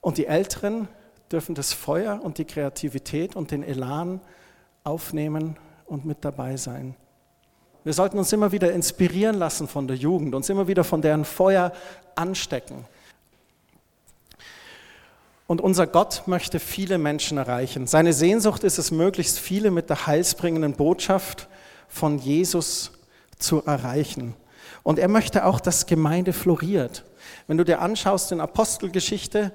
und 0.00 0.18
die 0.18 0.26
Älteren 0.26 0.88
dürfen 1.32 1.54
das 1.54 1.72
Feuer 1.72 2.20
und 2.22 2.38
die 2.38 2.44
Kreativität 2.44 3.36
und 3.36 3.50
den 3.50 3.62
Elan 3.62 4.20
aufnehmen 4.84 5.56
und 5.86 6.04
mit 6.04 6.24
dabei 6.24 6.56
sein. 6.56 6.94
Wir 7.84 7.92
sollten 7.92 8.18
uns 8.18 8.32
immer 8.32 8.52
wieder 8.52 8.72
inspirieren 8.72 9.36
lassen 9.36 9.68
von 9.68 9.86
der 9.86 9.96
Jugend, 9.96 10.34
uns 10.34 10.48
immer 10.48 10.68
wieder 10.68 10.84
von 10.84 11.02
deren 11.02 11.24
Feuer 11.24 11.72
anstecken. 12.14 12.86
Und 15.46 15.60
unser 15.60 15.86
Gott 15.86 16.22
möchte 16.26 16.58
viele 16.58 16.96
Menschen 16.96 17.36
erreichen. 17.36 17.86
Seine 17.86 18.14
Sehnsucht 18.14 18.64
ist 18.64 18.78
es, 18.78 18.90
möglichst 18.90 19.38
viele 19.38 19.70
mit 19.70 19.90
der 19.90 20.06
heilsbringenden 20.06 20.72
Botschaft 20.72 21.48
von 21.88 22.18
Jesus 22.18 22.92
zu 23.38 23.62
erreichen. 23.64 24.34
Und 24.82 24.98
er 24.98 25.08
möchte 25.08 25.44
auch, 25.44 25.60
dass 25.60 25.84
Gemeinde 25.86 26.32
floriert. 26.32 27.04
Wenn 27.46 27.58
du 27.58 27.64
dir 27.64 27.80
anschaust 27.80 28.32
in 28.32 28.40
Apostelgeschichte, 28.40 29.52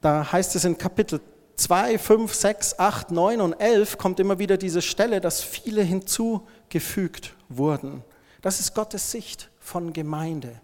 da 0.00 0.30
heißt 0.30 0.56
es 0.56 0.64
in 0.64 0.76
Kapitel 0.76 1.20
2, 1.56 1.98
5, 1.98 2.34
6, 2.34 2.78
8, 2.78 3.10
9 3.10 3.40
und 3.40 3.52
11 3.54 3.98
kommt 3.98 4.20
immer 4.20 4.38
wieder 4.38 4.56
diese 4.56 4.82
Stelle, 4.82 5.20
dass 5.20 5.42
viele 5.42 5.82
hinzugefügt 5.82 7.34
wurden. 7.48 8.02
Das 8.42 8.60
ist 8.60 8.74
Gottes 8.74 9.10
Sicht 9.10 9.50
von 9.60 9.92
Gemeinde. 9.92 10.60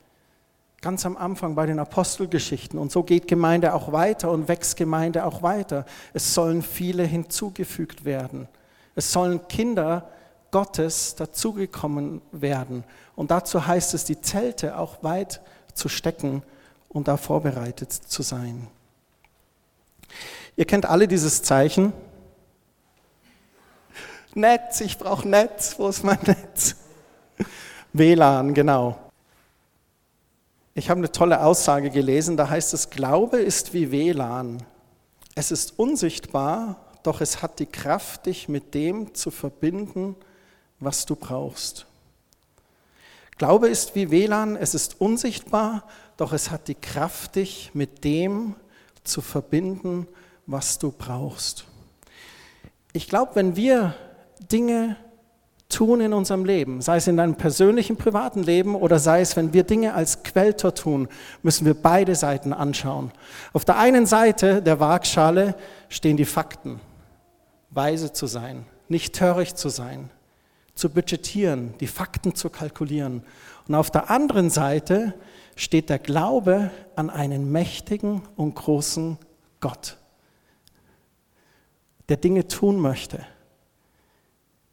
Ganz 0.82 1.06
am 1.06 1.16
Anfang 1.16 1.54
bei 1.54 1.66
den 1.66 1.78
Apostelgeschichten. 1.78 2.78
Und 2.78 2.90
so 2.90 3.02
geht 3.02 3.28
Gemeinde 3.28 3.74
auch 3.74 3.92
weiter 3.92 4.30
und 4.30 4.48
wächst 4.48 4.76
Gemeinde 4.76 5.24
auch 5.24 5.42
weiter. 5.42 5.84
Es 6.12 6.34
sollen 6.34 6.62
viele 6.62 7.04
hinzugefügt 7.04 8.04
werden. 8.04 8.48
Es 8.94 9.12
sollen 9.12 9.46
Kinder 9.48 10.10
Gottes 10.50 11.14
dazugekommen 11.14 12.22
werden. 12.32 12.84
Und 13.14 13.30
dazu 13.30 13.66
heißt 13.66 13.94
es, 13.94 14.04
die 14.04 14.20
Zelte 14.20 14.78
auch 14.78 15.02
weit 15.02 15.40
zu 15.74 15.88
stecken 15.88 16.42
und 16.88 17.08
da 17.08 17.16
vorbereitet 17.16 17.92
zu 17.92 18.22
sein. 18.22 18.68
Ihr 20.56 20.64
kennt 20.64 20.86
alle 20.86 21.08
dieses 21.08 21.42
Zeichen. 21.42 21.92
Netz, 24.34 24.80
ich 24.80 24.98
brauche 24.98 25.28
Netz. 25.28 25.76
Wo 25.78 25.88
ist 25.88 26.04
mein 26.04 26.18
Netz? 26.26 26.76
WLAN, 27.92 28.54
genau. 28.54 28.98
Ich 30.74 30.88
habe 30.88 30.98
eine 30.98 31.10
tolle 31.10 31.42
Aussage 31.42 31.90
gelesen, 31.90 32.36
da 32.36 32.48
heißt 32.48 32.74
es, 32.74 32.90
Glaube 32.90 33.38
ist 33.38 33.74
wie 33.74 33.90
WLAN. 33.90 34.62
Es 35.34 35.50
ist 35.50 35.78
unsichtbar, 35.78 36.76
doch 37.02 37.20
es 37.20 37.42
hat 37.42 37.58
die 37.58 37.66
Kraft, 37.66 38.26
dich 38.26 38.48
mit 38.48 38.74
dem 38.74 39.14
zu 39.14 39.30
verbinden, 39.30 40.16
was 40.78 41.06
du 41.06 41.16
brauchst. 41.16 41.86
Glaube 43.40 43.68
ist 43.68 43.94
wie 43.94 44.10
WLAN, 44.10 44.54
es 44.54 44.74
ist 44.74 45.00
unsichtbar, 45.00 45.84
doch 46.18 46.34
es 46.34 46.50
hat 46.50 46.68
die 46.68 46.74
Kraft, 46.74 47.36
dich 47.36 47.70
mit 47.72 48.04
dem 48.04 48.54
zu 49.02 49.22
verbinden, 49.22 50.06
was 50.44 50.78
du 50.78 50.92
brauchst. 50.92 51.64
Ich 52.92 53.08
glaube, 53.08 53.36
wenn 53.36 53.56
wir 53.56 53.94
Dinge 54.52 54.96
tun 55.70 56.02
in 56.02 56.12
unserem 56.12 56.44
Leben, 56.44 56.82
sei 56.82 56.98
es 56.98 57.06
in 57.06 57.16
deinem 57.16 57.34
persönlichen, 57.34 57.96
privaten 57.96 58.42
Leben 58.42 58.74
oder 58.74 58.98
sei 58.98 59.22
es, 59.22 59.34
wenn 59.36 59.54
wir 59.54 59.62
Dinge 59.62 59.94
als 59.94 60.22
Quelltor 60.22 60.74
tun, 60.74 61.08
müssen 61.42 61.64
wir 61.64 61.72
beide 61.72 62.16
Seiten 62.16 62.52
anschauen. 62.52 63.10
Auf 63.54 63.64
der 63.64 63.78
einen 63.78 64.04
Seite 64.04 64.60
der 64.60 64.80
Waagschale 64.80 65.54
stehen 65.88 66.18
die 66.18 66.26
Fakten, 66.26 66.78
weise 67.70 68.12
zu 68.12 68.26
sein, 68.26 68.66
nicht 68.88 69.14
töricht 69.14 69.56
zu 69.56 69.70
sein, 69.70 70.10
zu 70.80 70.88
budgetieren, 70.88 71.74
die 71.78 71.86
Fakten 71.86 72.34
zu 72.34 72.48
kalkulieren. 72.50 73.22
Und 73.68 73.74
auf 73.74 73.90
der 73.90 74.10
anderen 74.10 74.50
Seite 74.50 75.14
steht 75.54 75.90
der 75.90 75.98
Glaube 75.98 76.70
an 76.96 77.10
einen 77.10 77.52
mächtigen 77.52 78.22
und 78.34 78.54
großen 78.54 79.18
Gott, 79.60 79.98
der 82.08 82.16
Dinge 82.16 82.48
tun 82.48 82.80
möchte, 82.80 83.24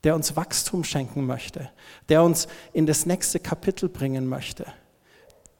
der 0.05 0.15
uns 0.15 0.35
Wachstum 0.37 0.85
schenken 0.85 1.25
möchte, 1.25 1.69
der 2.07 2.23
uns 2.23 2.47
in 2.71 2.85
das 2.85 3.05
nächste 3.05 3.39
Kapitel 3.39 3.89
bringen 3.89 4.27
möchte, 4.27 4.65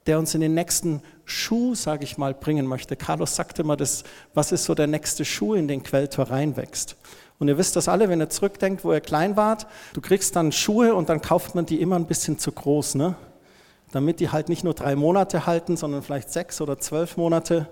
der 0.06 0.18
uns 0.18 0.34
in 0.34 0.40
den 0.40 0.54
nächsten 0.54 1.02
Schuh, 1.26 1.74
sage 1.74 2.04
ich 2.04 2.16
mal, 2.16 2.32
bringen 2.32 2.66
möchte. 2.66 2.96
Carlos 2.96 3.36
sagte 3.36 3.60
immer, 3.60 3.76
das, 3.76 4.02
was 4.32 4.50
ist 4.50 4.64
so 4.64 4.74
der 4.74 4.86
nächste 4.86 5.26
Schuh, 5.26 5.52
in 5.52 5.68
den 5.68 5.82
Quelltor 5.82 6.30
reinwächst. 6.30 6.96
Und 7.38 7.48
ihr 7.48 7.58
wisst 7.58 7.76
das 7.76 7.88
alle, 7.88 8.08
wenn 8.08 8.20
ihr 8.20 8.30
zurückdenkt, 8.30 8.84
wo 8.84 8.92
ihr 8.92 9.00
klein 9.00 9.36
wart, 9.36 9.66
du 9.92 10.00
kriegst 10.00 10.34
dann 10.34 10.50
Schuhe 10.50 10.94
und 10.94 11.08
dann 11.08 11.22
kauft 11.22 11.54
man 11.54 11.66
die 11.66 11.80
immer 11.80 11.96
ein 11.96 12.06
bisschen 12.06 12.38
zu 12.38 12.50
groß, 12.50 12.96
ne? 12.96 13.14
damit 13.92 14.20
die 14.20 14.30
halt 14.30 14.48
nicht 14.48 14.64
nur 14.64 14.74
drei 14.74 14.96
Monate 14.96 15.46
halten, 15.46 15.76
sondern 15.76 16.02
vielleicht 16.02 16.30
sechs 16.30 16.60
oder 16.60 16.78
zwölf 16.78 17.16
Monate. 17.16 17.68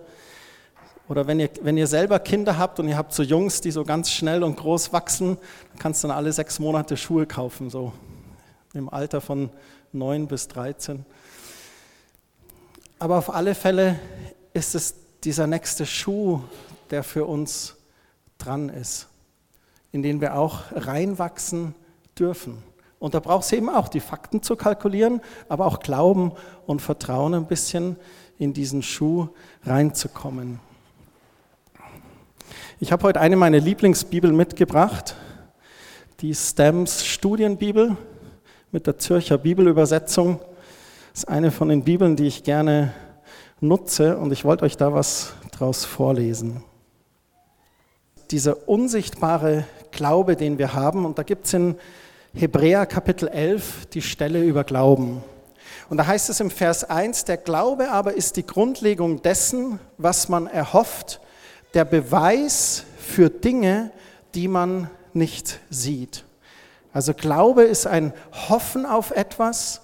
Oder 1.09 1.27
wenn 1.27 1.39
ihr, 1.39 1.51
wenn 1.63 1.77
ihr 1.77 1.87
selber 1.87 2.19
Kinder 2.19 2.59
habt 2.59 2.81
und 2.81 2.89
ihr 2.89 2.97
habt 2.97 3.13
so 3.13 3.23
Jungs, 3.23 3.61
die 3.61 3.71
so 3.71 3.85
ganz 3.85 4.11
schnell 4.11 4.43
und 4.43 4.57
groß 4.57 4.93
wachsen, 4.93 5.37
dann 5.71 5.79
kannst 5.79 6.03
du 6.03 6.09
dann 6.09 6.17
alle 6.17 6.33
sechs 6.33 6.59
Monate 6.59 6.97
Schuhe 6.97 7.27
kaufen, 7.27 7.71
so 7.71 7.93
im 8.75 8.89
Alter 8.89 9.21
von 9.21 9.51
neun 9.93 10.27
bis 10.27 10.49
13. 10.49 11.05
Aber 12.99 13.19
auf 13.19 13.33
alle 13.33 13.55
Fälle 13.55 13.99
ist 14.53 14.75
es 14.75 14.95
dieser 15.23 15.47
nächste 15.47 15.87
Schuh, 15.87 16.41
der 16.91 17.03
für 17.03 17.27
uns 17.27 17.77
dran 18.39 18.69
ist, 18.69 19.09
in 19.93 20.03
den 20.03 20.21
wir 20.21 20.35
auch 20.37 20.63
reinwachsen 20.75 21.75
dürfen. 22.19 22.63
Und 22.99 23.15
da 23.15 23.21
braucht 23.21 23.45
es 23.45 23.53
eben 23.53 23.69
auch 23.69 23.89
die 23.89 24.01
Fakten 24.01 24.43
zu 24.43 24.57
kalkulieren, 24.57 25.21
aber 25.49 25.67
auch 25.67 25.81
Glauben 25.81 26.33
und 26.67 26.81
Vertrauen 26.81 27.35
ein 27.35 27.47
bisschen 27.47 27.97
in 28.39 28.53
diesen 28.53 28.83
Schuh 28.83 29.29
reinzukommen. 29.65 30.61
Ich 32.81 32.93
habe 32.93 33.05
heute 33.05 33.21
eine 33.21 33.37
meiner 33.37 33.59
Lieblingsbibel 33.59 34.33
mitgebracht, 34.33 35.17
die 36.21 36.35
Stamps 36.35 37.05
Studienbibel 37.05 37.97
mit 38.71 38.87
der 38.87 38.99
Zürcher 38.99 39.39
Bibelübersetzung. 39.39 40.41
Das 41.13 41.23
ist 41.23 41.29
eine 41.29 41.51
von 41.51 41.69
den 41.69 41.85
Bibeln, 41.85 42.17
die 42.17 42.27
ich 42.27 42.45
gerne 42.45 42.93
nutze 43.61 44.19
und 44.19 44.33
ich 44.33 44.45
wollte 44.45 44.65
euch 44.65 44.77
da 44.77 44.93
was 44.93 45.35
draus 45.53 45.85
vorlesen. 45.85 46.63
Dieser 48.31 48.69
unsichtbare 48.69 49.65
Glaube, 49.93 50.37
den 50.37 50.59
wir 50.59 50.75
haben, 50.75 51.05
und 51.05 51.19
da 51.19 51.23
gibt 51.23 51.47
es 51.47 51.55
in 51.55 51.77
Hebräer 52.35 52.85
Kapitel 52.87 53.29
11 53.29 53.87
die 53.87 54.03
Stelle 54.03 54.43
über 54.43 54.65
Glauben. 54.65 55.23
Und 55.89 55.99
da 55.99 56.07
heißt 56.07 56.29
es 56.29 56.41
im 56.41 56.51
Vers 56.51 56.85
1, 56.85 57.25
der 57.25 57.37
Glaube 57.37 57.91
aber 57.91 58.15
ist 58.15 58.37
die 58.37 58.45
Grundlegung 58.45 59.23
dessen, 59.23 59.79
was 59.97 60.29
man 60.29 60.47
erhofft 60.47 61.21
der 61.75 61.85
Beweis 61.85 62.85
für 62.99 63.31
Dinge, 63.31 63.91
die 64.35 64.49
man 64.49 64.91
nicht 65.13 65.61
sieht. 65.71 66.25
Also 66.93 67.15
Glaube 67.15 67.63
ist 67.63 67.87
ein 67.87 68.13
Hoffen 68.49 68.87
auf 68.87 69.11
etwas, 69.11 69.83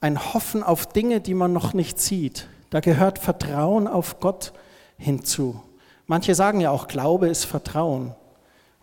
ein 0.00 0.34
Hoffen 0.34 0.62
auf 0.62 0.86
Dinge, 0.86 1.20
die 1.20 1.34
man 1.34 1.52
noch 1.52 1.72
nicht 1.72 1.98
sieht. 1.98 2.46
Da 2.70 2.80
gehört 2.80 3.18
Vertrauen 3.18 3.88
auf 3.88 4.20
Gott 4.20 4.52
hinzu. 4.96 5.60
Manche 6.06 6.34
sagen 6.34 6.60
ja 6.60 6.70
auch, 6.70 6.88
Glaube 6.88 7.28
ist 7.28 7.44
Vertrauen 7.44 8.14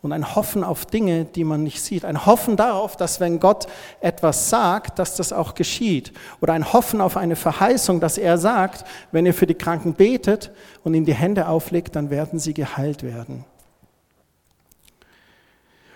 und 0.01 0.11
ein 0.11 0.35
Hoffen 0.35 0.63
auf 0.63 0.85
Dinge, 0.85 1.25
die 1.25 1.43
man 1.43 1.63
nicht 1.63 1.81
sieht. 1.81 2.05
Ein 2.05 2.25
Hoffen 2.25 2.57
darauf, 2.57 2.97
dass 2.97 3.19
wenn 3.19 3.39
Gott 3.39 3.67
etwas 3.99 4.49
sagt, 4.49 4.97
dass 4.97 5.15
das 5.15 5.31
auch 5.31 5.53
geschieht. 5.53 6.11
Oder 6.41 6.53
ein 6.53 6.73
Hoffen 6.73 7.01
auf 7.01 7.17
eine 7.17 7.35
Verheißung, 7.35 7.99
dass 7.99 8.17
er 8.17 8.37
sagt, 8.37 8.83
wenn 9.11 9.27
ihr 9.27 9.33
für 9.33 9.45
die 9.45 9.53
Kranken 9.53 9.93
betet 9.93 10.51
und 10.83 10.95
ihnen 10.95 11.05
die 11.05 11.13
Hände 11.13 11.47
auflegt, 11.47 11.95
dann 11.95 12.09
werden 12.09 12.39
sie 12.39 12.55
geheilt 12.55 13.03
werden. 13.03 13.45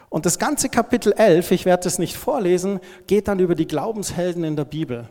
Und 0.09 0.27
das 0.27 0.37
ganze 0.37 0.69
Kapitel 0.69 1.11
11, 1.11 1.51
ich 1.51 1.65
werde 1.65 1.87
es 1.87 1.97
nicht 1.97 2.15
vorlesen, 2.15 2.79
geht 3.07 3.27
dann 3.27 3.39
über 3.39 3.55
die 3.55 3.67
Glaubenshelden 3.67 4.43
in 4.43 4.55
der 4.55 4.65
Bibel. 4.65 5.09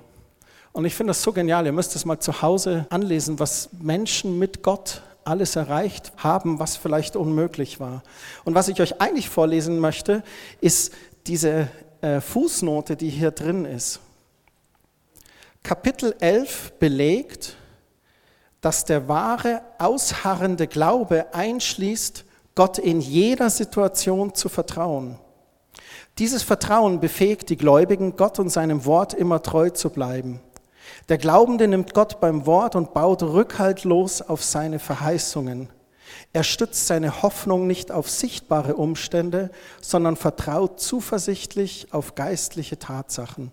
Und 0.73 0.85
ich 0.85 0.95
finde 0.95 1.11
das 1.11 1.23
so 1.23 1.33
genial, 1.33 1.67
ihr 1.67 1.73
müsst 1.73 1.95
es 1.97 2.05
mal 2.05 2.21
zu 2.21 2.43
Hause 2.43 2.87
anlesen, 2.91 3.39
was 3.39 3.71
Menschen 3.73 4.39
mit 4.39 4.63
Gott 4.63 5.03
alles 5.25 5.57
erreicht 5.57 6.13
haben, 6.17 6.59
was 6.59 6.77
vielleicht 6.77 7.17
unmöglich 7.17 7.81
war. 7.81 8.03
Und 8.45 8.55
was 8.55 8.69
ich 8.69 8.81
euch 8.81 9.01
eigentlich 9.01 9.29
vorlesen 9.29 9.79
möchte, 9.79 10.23
ist 10.61 10.93
diese 11.27 11.69
äh, 12.01 12.21
Fußnote, 12.21 12.97
die 12.97 13.09
hier 13.09 13.31
drin 13.31 13.65
ist. 13.65 14.01
Kapitel 15.63 16.15
11 16.21 16.75
belegt, 16.79 17.57
dass 18.61 18.85
der 18.85 19.09
wahre, 19.09 19.63
ausharrende 19.79 20.67
Glaube 20.67 21.33
einschließt, 21.35 22.25
Gott 22.55 22.79
in 22.79 23.01
jeder 23.01 23.51
Situation 23.51 24.35
zu 24.35 24.49
vertrauen. 24.49 25.19
Dieses 26.19 26.43
Vertrauen 26.43 27.01
befähigt 27.01 27.51
die 27.51 27.57
Gläubigen, 27.57 28.17
Gott 28.17 28.39
und 28.39 28.49
seinem 28.49 28.85
Wort 28.85 29.15
immer 29.15 29.43
treu 29.43 29.71
zu 29.71 29.91
bleiben. 29.91 30.41
Der 31.09 31.19
Glaubende 31.19 31.69
nimmt 31.69 31.95
Gott 31.95 32.21
beim 32.21 32.47
Wort 32.47 32.77
und 32.77 32.95
baut 32.95 33.23
rückhaltlos 33.23 34.23
auf 34.23 34.43
seine 34.43 34.79
Verheißungen. 34.79 35.69
Er 36.33 36.45
stützt 36.45 36.87
seine 36.87 37.23
Hoffnung 37.23 37.67
nicht 37.67 37.93
auf 37.93 38.11
sichtbare 38.11 38.75
Umstände, 38.75 39.51
sondern 39.81 40.17
vertraut 40.17 40.81
zuversichtlich 40.81 41.89
auf 41.93 42.15
geistliche 42.15 42.79
Tatsachen. 42.79 43.53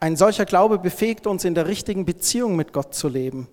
Ein 0.00 0.16
solcher 0.16 0.46
Glaube 0.46 0.78
befähigt 0.78 1.26
uns, 1.26 1.44
in 1.44 1.54
der 1.54 1.68
richtigen 1.68 2.04
Beziehung 2.04 2.56
mit 2.56 2.72
Gott 2.72 2.94
zu 2.94 3.08
leben. 3.08 3.48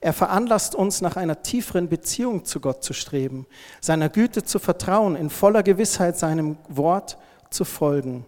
Er 0.00 0.12
veranlasst 0.12 0.74
uns, 0.74 1.00
nach 1.00 1.16
einer 1.16 1.42
tieferen 1.42 1.88
Beziehung 1.88 2.44
zu 2.44 2.60
Gott 2.60 2.84
zu 2.84 2.92
streben, 2.92 3.46
seiner 3.80 4.08
Güte 4.08 4.44
zu 4.44 4.58
vertrauen, 4.58 5.16
in 5.16 5.30
voller 5.30 5.62
Gewissheit 5.62 6.18
seinem 6.18 6.58
Wort 6.68 7.16
zu 7.50 7.64
folgen. 7.64 8.24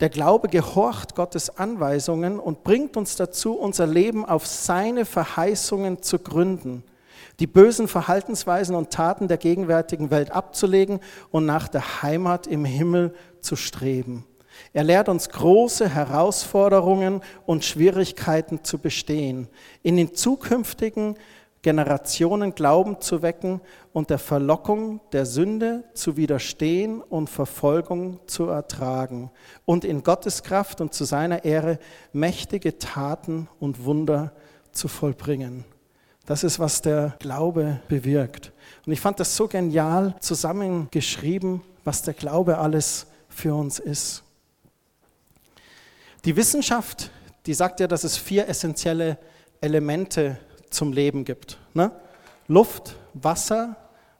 Der 0.00 0.08
Glaube 0.08 0.48
gehorcht 0.48 1.14
Gottes 1.14 1.56
Anweisungen 1.58 2.38
und 2.38 2.64
bringt 2.64 2.96
uns 2.96 3.16
dazu, 3.16 3.54
unser 3.54 3.86
Leben 3.86 4.24
auf 4.24 4.46
seine 4.46 5.04
Verheißungen 5.04 6.02
zu 6.02 6.18
gründen, 6.18 6.84
die 7.40 7.46
bösen 7.46 7.88
Verhaltensweisen 7.88 8.74
und 8.74 8.90
Taten 8.90 9.28
der 9.28 9.38
gegenwärtigen 9.38 10.10
Welt 10.10 10.30
abzulegen 10.30 11.00
und 11.30 11.46
nach 11.46 11.68
der 11.68 12.02
Heimat 12.02 12.46
im 12.46 12.64
Himmel 12.64 13.14
zu 13.40 13.56
streben. 13.56 14.24
Er 14.72 14.84
lehrt 14.84 15.08
uns 15.08 15.28
große 15.28 15.88
Herausforderungen 15.88 17.22
und 17.46 17.64
Schwierigkeiten 17.64 18.64
zu 18.64 18.78
bestehen, 18.78 19.48
in 19.82 19.96
den 19.96 20.14
zukünftigen 20.14 21.16
Generationen 21.62 22.56
Glauben 22.56 23.00
zu 23.00 23.22
wecken 23.22 23.60
und 23.92 24.10
der 24.10 24.18
Verlockung 24.18 25.00
der 25.12 25.26
Sünde 25.26 25.84
zu 25.94 26.16
widerstehen 26.16 27.00
und 27.00 27.30
Verfolgung 27.30 28.18
zu 28.26 28.48
ertragen 28.48 29.30
und 29.64 29.84
in 29.84 30.02
Gottes 30.02 30.42
Kraft 30.42 30.80
und 30.80 30.92
zu 30.92 31.04
seiner 31.04 31.44
Ehre 31.44 31.78
mächtige 32.12 32.78
Taten 32.78 33.48
und 33.60 33.84
Wunder 33.84 34.32
zu 34.72 34.88
vollbringen. 34.88 35.64
Das 36.26 36.42
ist, 36.42 36.58
was 36.58 36.82
der 36.82 37.14
Glaube 37.20 37.80
bewirkt. 37.88 38.52
Und 38.84 38.92
ich 38.92 39.00
fand 39.00 39.20
das 39.20 39.36
so 39.36 39.46
genial 39.46 40.16
zusammengeschrieben, 40.18 41.62
was 41.84 42.02
der 42.02 42.14
Glaube 42.14 42.58
alles 42.58 43.06
für 43.28 43.54
uns 43.54 43.78
ist. 43.78 44.24
Die 46.24 46.36
Wissenschaft, 46.36 47.10
die 47.46 47.54
sagt 47.54 47.80
ja, 47.80 47.86
dass 47.86 48.04
es 48.04 48.16
vier 48.16 48.48
essentielle 48.48 49.18
Elemente 49.60 50.38
zum 50.72 50.92
Leben 50.92 51.24
gibt. 51.24 51.58
Ne? 51.74 51.92
Luft, 52.48 52.96
Wasser, 53.14 53.76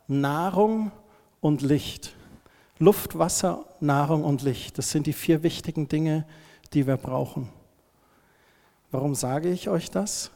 Nahrung 0.06 0.92
und 1.40 1.62
Licht. 1.62 2.14
Luft, 2.78 3.18
Wasser, 3.18 3.64
Nahrung 3.80 4.24
und 4.24 4.42
Licht. 4.42 4.78
Das 4.78 4.90
sind 4.90 5.06
die 5.06 5.12
vier 5.12 5.42
wichtigen 5.42 5.88
Dinge, 5.88 6.26
die 6.72 6.86
wir 6.86 6.96
brauchen. 6.96 7.48
Warum 8.90 9.14
sage 9.14 9.50
ich 9.50 9.68
euch 9.68 9.90
das? 9.90 10.30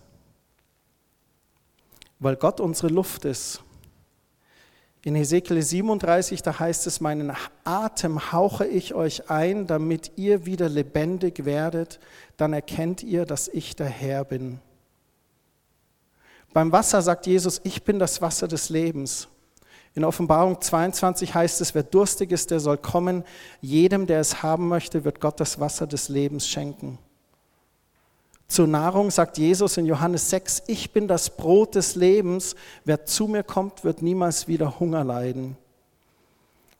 Weil 2.19 2.37
Gott 2.37 2.61
unsere 2.61 2.89
Luft 2.89 3.25
ist. 3.25 3.63
In 5.07 5.15
Hesekiel 5.15 5.63
37, 5.63 6.43
da 6.43 6.59
heißt 6.59 6.87
es, 6.89 7.01
meinen 7.01 7.33
Atem 7.63 8.33
hauche 8.33 8.67
ich 8.67 8.93
euch 8.95 9.31
ein, 9.31 9.67
damit 9.67 10.13
ihr 10.17 10.47
wieder 10.47 10.69
lebendig 10.69 11.45
werdet, 11.45 12.01
dann 12.37 12.53
erkennt 12.53 13.05
ihr, 13.05 13.25
dass 13.25 13.47
ich 13.47 13.77
der 13.77 13.87
Herr 13.87 14.25
bin. 14.25 14.59
Beim 16.57 16.73
Wasser 16.73 17.03
sagt 17.03 17.27
Jesus, 17.27 17.61
ich 17.65 17.83
bin 17.83 17.99
das 17.99 18.23
Wasser 18.23 18.49
des 18.49 18.71
Lebens. 18.71 19.29
In 19.95 20.07
Offenbarung 20.07 20.59
22 20.59 21.35
heißt 21.35 21.61
es, 21.61 21.75
wer 21.75 21.83
durstig 21.83 22.33
ist, 22.33 22.51
der 22.51 22.61
soll 22.61 22.79
kommen. 22.79 23.25
Jedem, 23.61 24.07
der 24.07 24.21
es 24.21 24.43
haben 24.43 24.67
möchte, 24.67 25.05
wird 25.05 25.21
Gott 25.21 25.39
das 25.39 25.61
Wasser 25.61 25.87
des 25.87 26.09
Lebens 26.09 26.49
schenken. 26.49 26.97
Zur 28.49 28.69
Nahrung 28.69 29.11
sagt 29.11 29.37
Jesus 29.37 29.77
in 29.77 29.85
Johannes 29.85 30.31
6, 30.31 30.63
ich 30.67 30.93
bin 30.93 31.07
das 31.09 31.37
Brot 31.37 31.75
des 31.75 31.95
Lebens. 31.95 32.57
Wer 32.87 33.05
zu 33.05 33.27
mir 33.27 33.43
kommt, 33.43 33.85
wird 33.85 34.01
niemals 34.01 34.49
wieder 34.49 34.81
Hunger 34.81 35.05
leiden. 35.05 35.59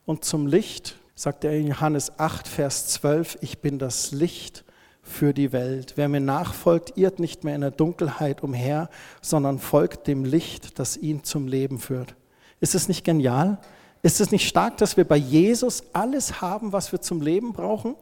Und 0.07 0.25
zum 0.25 0.47
Licht 0.47 0.97
sagt 1.15 1.45
er 1.45 1.53
in 1.53 1.67
Johannes 1.67 2.19
8, 2.19 2.49
Vers 2.49 2.89
12, 2.89 3.37
ich 3.43 3.59
bin 3.59 3.79
das 3.79 4.11
Licht 4.11 4.65
für 5.07 5.33
die 5.33 5.53
Welt. 5.53 5.93
Wer 5.97 6.09
mir 6.09 6.21
nachfolgt, 6.21 6.99
irrt 6.99 7.21
nicht 7.21 7.45
mehr 7.45 7.55
in 7.55 7.61
der 7.61 7.71
Dunkelheit 7.71 8.43
umher, 8.43 8.91
sondern 9.23 9.59
folgt 9.59 10.09
dem 10.09 10.25
Licht, 10.25 10.79
das 10.79 10.97
ihn 10.97 11.23
zum 11.25 11.47
Leben 11.47 11.79
führt. 11.79 12.15
Ist 12.61 12.75
es 12.75 12.89
nicht 12.89 13.05
genial? 13.05 13.59
Ist 14.03 14.21
es 14.21 14.31
nicht 14.31 14.49
stark, 14.49 14.77
dass 14.79 14.97
wir 14.97 15.05
bei 15.05 15.17
Jesus 15.17 15.85
alles 15.93 16.41
haben, 16.41 16.73
was 16.73 16.93
wir 16.93 17.01
zum 17.01 17.23
Leben 17.23 17.53
brauchen? 17.53 17.95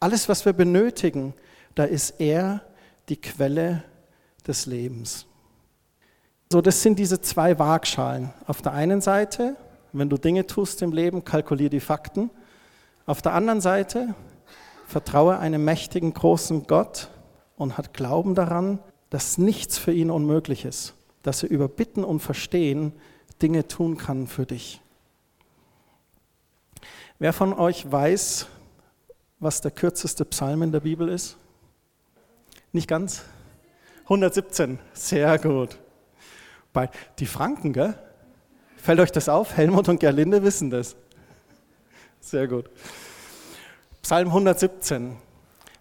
Alles, 0.00 0.28
was 0.28 0.44
wir 0.44 0.52
benötigen, 0.52 1.32
da 1.74 1.84
ist 1.84 2.20
er 2.20 2.60
die 3.08 3.20
Quelle 3.20 3.84
des 4.46 4.66
Lebens. 4.66 5.26
So, 6.52 6.60
das 6.60 6.82
sind 6.82 6.98
diese 6.98 7.20
zwei 7.20 7.58
Waagschalen. 7.58 8.32
Auf 8.46 8.62
der 8.62 8.72
einen 8.72 9.00
Seite, 9.00 9.56
wenn 9.92 10.08
du 10.08 10.16
Dinge 10.16 10.46
tust 10.46 10.82
im 10.82 10.92
Leben, 10.92 11.24
kalkulier 11.24 11.70
die 11.70 11.80
Fakten. 11.80 12.30
Auf 13.06 13.22
der 13.22 13.32
anderen 13.32 13.60
Seite, 13.60 14.14
vertraue 14.86 15.38
einem 15.38 15.64
mächtigen, 15.64 16.14
großen 16.14 16.66
Gott 16.66 17.10
und 17.56 17.76
hat 17.76 17.92
Glauben 17.92 18.34
daran, 18.34 18.78
dass 19.10 19.38
nichts 19.38 19.78
für 19.78 19.92
ihn 19.92 20.10
unmöglich 20.10 20.64
ist. 20.64 20.94
dass 21.26 21.42
er 21.42 21.50
über 21.50 21.66
Bitten 21.66 22.04
und 22.04 22.20
Verstehen 22.20 22.92
Dinge 23.42 23.66
tun 23.66 23.98
kann 23.98 24.28
für 24.28 24.46
dich. 24.46 24.80
Wer 27.18 27.32
von 27.32 27.52
euch 27.52 27.90
weiß, 27.90 28.46
was 29.40 29.60
der 29.60 29.72
kürzeste 29.72 30.24
Psalm 30.24 30.62
in 30.62 30.70
der 30.70 30.78
Bibel 30.80 31.08
ist? 31.08 31.36
Nicht 32.70 32.86
ganz? 32.86 33.24
117, 34.04 34.78
sehr 34.92 35.36
gut. 35.40 35.80
Bei 36.72 36.90
die 37.18 37.26
Franken, 37.26 37.72
gell? 37.72 37.98
Fällt 38.76 39.00
euch 39.00 39.10
das 39.10 39.28
auf? 39.28 39.56
Helmut 39.56 39.88
und 39.88 39.98
Gerlinde 39.98 40.44
wissen 40.44 40.70
das. 40.70 40.94
Sehr 42.20 42.46
gut. 42.46 42.70
Psalm 44.06 44.28
117. 44.28 45.16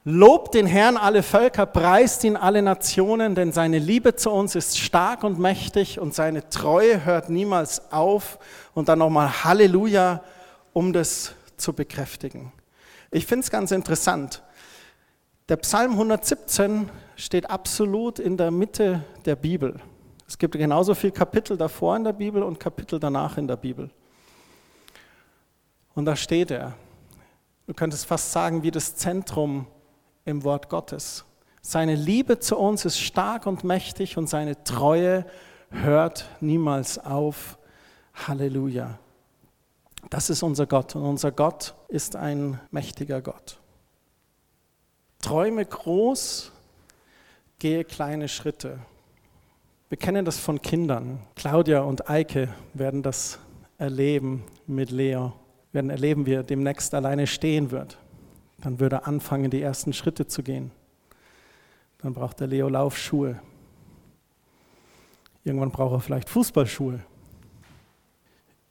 Lobt 0.04 0.56
den 0.56 0.66
Herrn 0.66 0.98
alle 0.98 1.22
Völker, 1.22 1.68
preist 1.68 2.24
ihn 2.24 2.36
alle 2.36 2.64
Nationen, 2.64 3.36
denn 3.36 3.52
seine 3.52 3.78
Liebe 3.78 4.16
zu 4.16 4.32
uns 4.32 4.56
ist 4.56 4.80
stark 4.80 5.24
und 5.24 5.38
mächtig 5.38 6.00
und 6.00 6.16
seine 6.16 6.50
Treue 6.50 7.06
hört 7.06 7.30
niemals 7.30 7.92
auf. 7.92 8.40
Und 8.74 8.90
dann 8.90 8.98
nochmal 8.98 9.44
Halleluja, 9.44 10.24
um 10.74 10.92
das 10.92 11.36
zu 11.56 11.74
bekräftigen. 11.74 12.52
Ich 13.12 13.28
finde 13.28 13.44
es 13.44 13.52
ganz 13.52 13.70
interessant. 13.70 14.42
Der 15.48 15.58
Psalm 15.58 15.92
117 15.92 16.90
steht 17.16 17.48
absolut 17.48 18.18
in 18.18 18.38
der 18.38 18.50
Mitte 18.50 19.04
der 19.26 19.36
Bibel. 19.36 19.80
Es 20.28 20.40
gibt 20.40 20.56
genauso 20.56 20.96
viele 20.96 21.14
Kapitel 21.14 21.58
davor 21.58 21.96
in 21.96 22.04
der 22.04 22.14
Bibel 22.14 22.42
und 22.42 22.60
Kapitel 22.60 23.00
danach 23.00 23.38
in 23.38 23.48
der 23.48 23.58
Bibel. 23.58 23.92
Und 25.94 26.06
da 26.06 26.16
steht 26.16 26.50
er. 26.50 26.74
Du 27.68 27.74
könntest 27.74 28.06
fast 28.06 28.32
sagen, 28.32 28.64
wie 28.64 28.72
das 28.72 28.96
Zentrum 28.96 29.68
im 30.24 30.44
Wort 30.44 30.70
Gottes. 30.70 31.26
Seine 31.62 31.96
Liebe 31.96 32.40
zu 32.40 32.58
uns 32.58 32.86
ist 32.86 33.00
stark 33.00 33.48
und 33.48 33.64
mächtig 33.64 34.18
und 34.18 34.28
seine 34.28 34.64
Treue 34.64 35.26
hört 35.72 36.30
niemals 36.40 37.00
auf. 37.00 37.58
Halleluja. 38.14 39.00
Das 40.10 40.30
ist 40.30 40.44
unser 40.44 40.68
Gott 40.68 40.96
und 40.96 41.04
unser 41.04 41.32
Gott 41.32 41.74
ist 41.88 42.16
ein 42.16 42.60
mächtiger 42.72 43.22
Gott. 43.22 43.60
Träume 45.22 45.66
groß, 45.66 46.52
gehe 47.58 47.84
kleine 47.84 48.28
Schritte. 48.28 48.80
Wir 49.90 49.98
kennen 49.98 50.24
das 50.24 50.38
von 50.38 50.62
Kindern. 50.62 51.20
Claudia 51.36 51.82
und 51.82 52.10
Eike 52.10 52.54
werden 52.74 53.02
das 53.02 53.40
erleben 53.78 54.44
mit 54.68 54.92
Leo, 54.92 55.34
werden 55.76 55.92
erleben, 55.92 56.26
wie 56.26 56.34
er 56.34 56.44
demnächst 56.44 56.96
alleine 56.96 57.28
stehen 57.28 57.70
wird. 57.70 58.00
Dann 58.60 58.80
würde 58.80 58.96
er 58.96 59.08
anfangen, 59.08 59.52
die 59.52 59.62
ersten 59.62 59.94
Schritte 59.94 60.26
zu 60.26 60.42
gehen. 60.42 60.72
Dann 62.00 62.14
braucht 62.14 62.40
der 62.40 62.48
Leo 62.48 62.70
Laufschuhe. 62.70 63.40
Irgendwann 65.44 65.72
braucht 65.72 65.94
er 65.94 66.00
vielleicht 66.00 66.30
Fußballschuhe. 66.30 67.02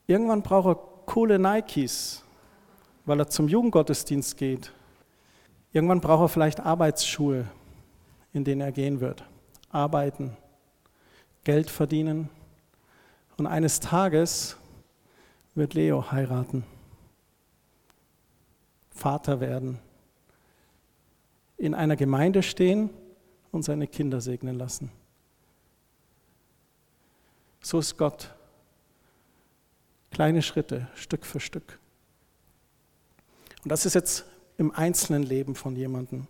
Irgendwann 0.06 0.42
braucht 0.42 0.66
er 0.66 0.74
coole 1.06 1.38
Nikes, 1.38 2.24
weil 3.04 3.20
er 3.20 3.28
zum 3.28 3.48
Jugendgottesdienst 3.48 4.36
geht. 4.36 4.72
Irgendwann 5.72 6.00
braucht 6.00 6.22
er 6.22 6.28
vielleicht 6.28 6.60
Arbeitsschuhe, 6.60 7.46
in 8.32 8.44
denen 8.44 8.62
er 8.62 8.72
gehen 8.72 9.00
wird. 9.00 9.24
Arbeiten, 9.70 10.36
Geld 11.44 11.70
verdienen. 11.70 12.30
Und 13.36 13.46
eines 13.46 13.80
Tages 13.80 14.56
wird 15.54 15.74
Leo 15.74 16.10
heiraten. 16.10 16.64
Vater 18.94 19.40
werden, 19.40 19.78
in 21.58 21.74
einer 21.74 21.96
Gemeinde 21.96 22.42
stehen 22.42 22.90
und 23.52 23.64
seine 23.64 23.86
Kinder 23.86 24.20
segnen 24.20 24.56
lassen. 24.56 24.90
So 27.60 27.78
ist 27.78 27.96
Gott. 27.98 28.34
Kleine 30.10 30.42
Schritte, 30.42 30.86
Stück 30.94 31.26
für 31.26 31.40
Stück. 31.40 31.78
Und 33.64 33.70
das 33.70 33.84
ist 33.84 33.94
jetzt 33.94 34.26
im 34.58 34.70
einzelnen 34.70 35.24
Leben 35.24 35.54
von 35.54 35.74
jemandem. 35.74 36.26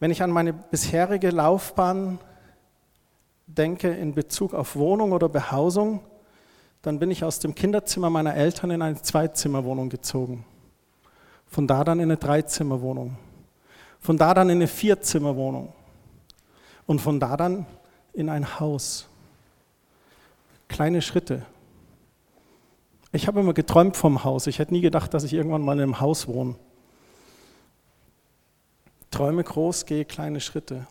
Wenn 0.00 0.10
ich 0.10 0.22
an 0.22 0.30
meine 0.30 0.52
bisherige 0.52 1.30
Laufbahn 1.30 2.18
denke 3.46 3.88
in 3.88 4.14
Bezug 4.14 4.54
auf 4.54 4.76
Wohnung 4.76 5.12
oder 5.12 5.28
Behausung, 5.28 6.00
dann 6.82 6.98
bin 6.98 7.10
ich 7.10 7.24
aus 7.24 7.38
dem 7.38 7.54
Kinderzimmer 7.54 8.10
meiner 8.10 8.34
Eltern 8.34 8.70
in 8.70 8.82
eine 8.82 9.00
Zweizimmerwohnung 9.00 9.88
gezogen. 9.88 10.44
Von 11.50 11.66
da 11.66 11.82
dann 11.84 11.98
in 11.98 12.04
eine 12.04 12.16
Dreizimmerwohnung. 12.16 13.16
Von 13.98 14.16
da 14.16 14.32
dann 14.32 14.48
in 14.48 14.58
eine 14.58 14.68
Vierzimmerwohnung. 14.68 15.72
Und 16.86 17.00
von 17.00 17.20
da 17.20 17.36
dann 17.36 17.66
in 18.12 18.28
ein 18.28 18.60
Haus. 18.60 19.08
Kleine 20.68 21.02
Schritte. 21.02 21.44
Ich 23.12 23.26
habe 23.26 23.40
immer 23.40 23.52
geträumt 23.52 23.96
vom 23.96 24.22
Haus. 24.22 24.46
Ich 24.46 24.60
hätte 24.60 24.72
nie 24.72 24.80
gedacht, 24.80 25.12
dass 25.12 25.24
ich 25.24 25.32
irgendwann 25.32 25.62
mal 25.62 25.72
in 25.72 25.82
einem 25.82 26.00
Haus 26.00 26.28
wohne. 26.28 26.54
Träume 29.10 29.42
groß, 29.42 29.86
gehe 29.86 30.04
kleine 30.04 30.40
Schritte. 30.40 30.86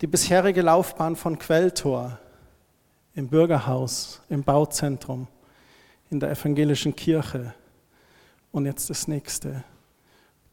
Die 0.00 0.08
bisherige 0.08 0.62
Laufbahn 0.62 1.14
von 1.14 1.38
Quelltor 1.38 2.18
im 3.14 3.28
Bürgerhaus, 3.28 4.20
im 4.28 4.42
Bauzentrum, 4.42 5.28
in 6.10 6.18
der 6.18 6.30
evangelischen 6.32 6.96
Kirche, 6.96 7.54
und 8.52 8.66
jetzt 8.66 8.90
das 8.90 9.08
nächste. 9.08 9.64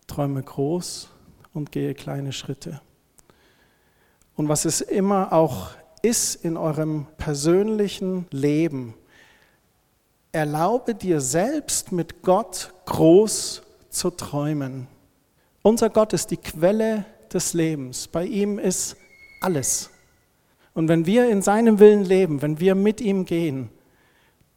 Träume 0.07 0.41
groß 0.41 1.09
und 1.53 1.71
gehe 1.71 1.93
kleine 1.93 2.31
Schritte. 2.31 2.81
Und 4.35 4.47
was 4.47 4.65
es 4.65 4.81
immer 4.81 5.33
auch 5.33 5.71
ist 6.01 6.35
in 6.35 6.57
eurem 6.57 7.07
persönlichen 7.17 8.27
Leben, 8.31 8.93
erlaube 10.31 10.93
dir 10.93 11.19
selbst 11.19 11.91
mit 11.91 12.21
Gott 12.21 12.73
groß 12.85 13.63
zu 13.89 14.11
träumen. 14.11 14.87
Unser 15.63 15.89
Gott 15.89 16.13
ist 16.13 16.31
die 16.31 16.37
Quelle 16.37 17.05
des 17.33 17.53
Lebens. 17.53 18.07
Bei 18.07 18.25
ihm 18.25 18.59
ist 18.59 18.95
alles. 19.41 19.89
Und 20.73 20.87
wenn 20.87 21.05
wir 21.05 21.29
in 21.29 21.41
seinem 21.41 21.79
Willen 21.79 22.05
leben, 22.05 22.41
wenn 22.41 22.59
wir 22.59 22.75
mit 22.75 23.01
ihm 23.01 23.25
gehen, 23.25 23.69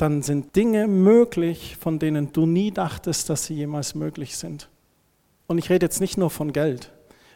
dann 0.00 0.22
sind 0.22 0.56
Dinge 0.56 0.88
möglich, 0.88 1.76
von 1.78 1.98
denen 1.98 2.32
du 2.32 2.46
nie 2.46 2.70
dachtest, 2.70 3.28
dass 3.28 3.44
sie 3.44 3.54
jemals 3.54 3.94
möglich 3.94 4.36
sind. 4.36 4.70
Und 5.46 5.58
ich 5.58 5.68
rede 5.68 5.84
jetzt 5.84 6.00
nicht 6.00 6.16
nur 6.16 6.30
von 6.30 6.52
Geld. 6.52 6.90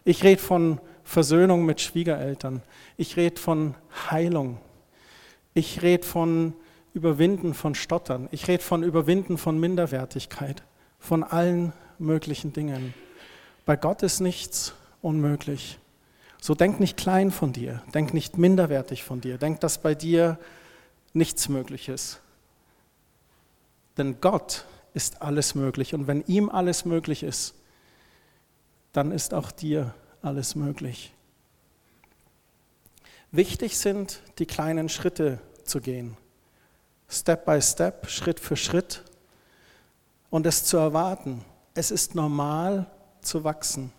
Ich 0.05 0.25
rede 0.25 0.41
von 0.41 0.81
Versöhnung 1.03 1.67
mit 1.67 1.83
Schwiegereltern. 1.83 2.63
Ich 2.97 3.17
rede 3.17 3.39
von 3.39 3.75
Heilung. 4.11 4.59
Ich 5.53 5.83
rede 5.83 6.07
von 6.07 6.55
Überwinden 6.95 7.53
von 7.53 7.75
Stottern. 7.75 8.29
Ich 8.31 8.49
rede 8.49 8.63
von 8.63 8.83
Überwinden 8.83 9.37
von 9.37 9.61
Minderwertigkeit. 9.61 10.63
Von 10.99 11.23
allen 11.23 11.75
möglichen 11.99 12.55
Dingen. 12.55 12.95
Bei 13.67 13.77
Gott 13.77 14.03
ist 14.03 14.21
nichts 14.21 14.75
unmöglich. 15.03 15.79
So 16.41 16.55
denk 16.55 16.81
nicht 16.81 16.97
klein 16.97 17.31
von 17.31 17.53
dir. 17.53 17.83
Denk 17.93 18.15
nicht 18.15 18.39
minderwertig 18.39 19.05
von 19.05 19.21
dir. 19.21 19.37
Denk, 19.37 19.61
dass 19.61 19.79
bei 19.79 19.95
dir 19.95 20.39
nichts 21.13 21.51
möglich 21.51 21.91
ist. 21.91 22.21
Denn 23.97 24.21
Gott 24.21 24.65
ist 24.93 25.23
alles 25.23 25.55
möglich. 25.55 25.95
Und 25.95 26.07
wenn 26.07 26.23
ihm 26.27 26.49
alles 26.49 26.85
möglich 26.85 27.23
ist, 27.23 27.55
dann 28.93 29.13
ist 29.13 29.35
auch 29.35 29.51
dir 29.51 29.95
alles 30.23 30.55
möglich. 30.55 31.13
Wichtig 33.31 33.77
sind, 33.79 34.21
die 34.39 34.47
kleinen 34.47 34.89
Schritte 34.89 35.41
zu 35.65 35.81
gehen. 35.81 36.17
Step 37.09 37.45
by 37.45 37.61
Step, 37.61 38.09
Schritt 38.09 38.41
für 38.41 38.57
Schritt. 38.57 39.03
Und 40.31 40.47
es 40.47 40.65
zu 40.65 40.77
erwarten. 40.77 41.45
Es 41.75 41.91
ist 41.91 42.15
normal 42.15 42.87
zu 43.21 43.43
wachsen. 43.45 43.93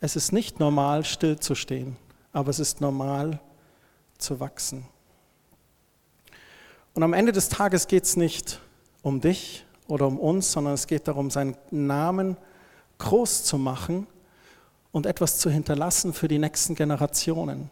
Es 0.00 0.16
ist 0.16 0.32
nicht 0.32 0.60
normal, 0.60 1.04
stillzustehen, 1.04 1.96
aber 2.32 2.50
es 2.50 2.58
ist 2.58 2.80
normal 2.80 3.38
zu 4.16 4.40
wachsen. 4.40 4.86
Und 6.94 7.02
am 7.02 7.12
Ende 7.12 7.32
des 7.32 7.48
Tages 7.48 7.86
geht 7.86 8.04
es 8.04 8.16
nicht 8.16 8.60
um 9.02 9.20
dich 9.20 9.64
oder 9.86 10.06
um 10.06 10.18
uns, 10.18 10.52
sondern 10.52 10.74
es 10.74 10.86
geht 10.86 11.06
darum, 11.08 11.30
seinen 11.30 11.56
Namen 11.70 12.36
groß 12.98 13.44
zu 13.44 13.58
machen 13.58 14.06
und 14.92 15.06
etwas 15.06 15.38
zu 15.38 15.50
hinterlassen 15.50 16.12
für 16.12 16.28
die 16.28 16.38
nächsten 16.38 16.74
Generationen. 16.74 17.70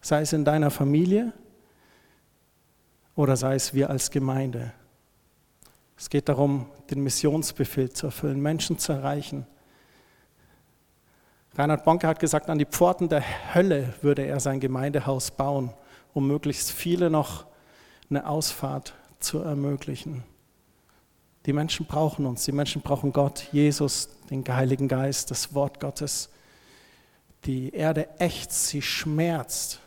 Sei 0.00 0.20
es 0.20 0.32
in 0.32 0.44
deiner 0.44 0.70
Familie 0.70 1.32
oder 3.16 3.36
sei 3.36 3.54
es 3.54 3.74
wir 3.74 3.90
als 3.90 4.10
Gemeinde. 4.10 4.72
Es 5.96 6.10
geht 6.10 6.28
darum, 6.28 6.66
den 6.90 7.02
Missionsbefehl 7.02 7.90
zu 7.90 8.06
erfüllen, 8.06 8.40
Menschen 8.40 8.78
zu 8.78 8.92
erreichen. 8.92 9.46
Reinhard 11.56 11.84
Bonke 11.84 12.06
hat 12.06 12.18
gesagt, 12.18 12.50
an 12.50 12.58
die 12.58 12.66
Pforten 12.66 13.08
der 13.08 13.22
Hölle 13.54 13.94
würde 14.02 14.22
er 14.22 14.40
sein 14.40 14.60
Gemeindehaus 14.60 15.30
bauen 15.30 15.72
um 16.14 16.26
möglichst 16.26 16.70
viele 16.70 17.10
noch 17.10 17.44
eine 18.08 18.26
Ausfahrt 18.26 18.94
zu 19.18 19.40
ermöglichen. 19.40 20.24
Die 21.46 21.52
Menschen 21.52 21.84
brauchen 21.84 22.24
uns, 22.24 22.44
die 22.44 22.52
Menschen 22.52 22.80
brauchen 22.80 23.12
Gott, 23.12 23.48
Jesus, 23.52 24.08
den 24.30 24.44
Heiligen 24.48 24.88
Geist, 24.88 25.30
das 25.30 25.54
Wort 25.54 25.80
Gottes. 25.80 26.30
Die 27.44 27.74
Erde 27.74 28.08
ächzt, 28.18 28.68
sie 28.68 28.80
schmerzt. 28.80 29.80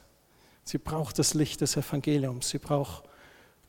Sie 0.63 0.77
braucht 0.77 1.17
das 1.17 1.33
Licht 1.33 1.61
des 1.61 1.75
Evangeliums. 1.75 2.49
Sie 2.49 2.59
braucht 2.59 3.03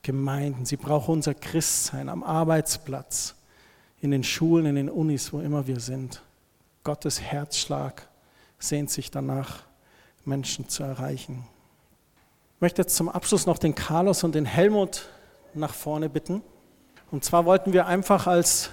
Gemeinden. 0.03 0.65
Sie 0.65 0.77
braucht 0.77 1.09
unser 1.09 1.33
Christsein 1.33 2.09
am 2.09 2.23
Arbeitsplatz, 2.23 3.35
in 4.01 4.11
den 4.11 4.23
Schulen, 4.23 4.67
in 4.67 4.75
den 4.75 4.89
Unis, 4.89 5.33
wo 5.33 5.39
immer 5.39 5.65
wir 5.65 5.79
sind. 5.79 6.21
Gottes 6.83 7.21
Herzschlag 7.21 8.07
sehnt 8.59 8.91
sich 8.91 9.09
danach, 9.09 9.63
Menschen 10.25 10.69
zu 10.69 10.83
erreichen. 10.83 11.45
Ich 12.59 12.61
möchte 12.61 12.81
jetzt 12.81 12.97
zum 12.97 13.07
Abschluss 13.07 13.45
noch 13.45 13.57
den 13.57 13.73
Carlos 13.73 14.25
und 14.25 14.35
den 14.35 14.43
Helmut 14.43 15.07
nach 15.53 15.73
vorne 15.73 16.09
bitten. 16.09 16.43
Und 17.09 17.23
zwar 17.23 17.45
wollten 17.45 17.71
wir 17.71 17.87
einfach 17.87 18.27
als 18.27 18.69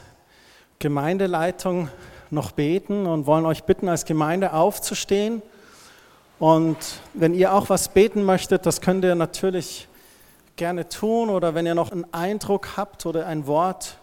Gemeindeleitung 0.81 1.89
noch 2.33 2.51
beten 2.51 3.07
und 3.07 3.29
wollen 3.29 3.47
euch 3.47 3.63
bitten, 3.63 3.89
als 3.89 4.05
Gemeinde 4.05 4.55
aufzustehen. 4.55 5.41
Und 6.41 6.77
wenn 7.15 7.33
ihr 7.33 7.55
auch 7.55 7.69
was 7.71 7.91
beten 7.91 8.25
möchtet, 8.25 8.67
das 8.67 8.81
könnt 8.81 9.05
ihr 9.05 9.15
natürlich 9.15 9.87
gerne 10.57 10.89
tun. 10.89 11.31
Oder 11.31 11.55
wenn 11.55 11.65
ihr 11.65 11.77
noch 11.77 11.93
einen 11.93 12.13
Eindruck 12.13 12.77
habt 12.77 13.07
oder 13.07 13.29
ein 13.29 13.47
Wort 13.47 13.99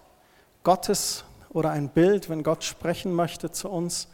Gottes 0.63 1.26
oder 1.50 1.72
ein 1.72 1.89
Bild, 1.89 2.30
wenn 2.30 2.43
Gott 2.43 2.63
sprechen 2.63 3.13
möchte 3.13 3.52
zu 3.52 3.67
uns, 3.67 4.08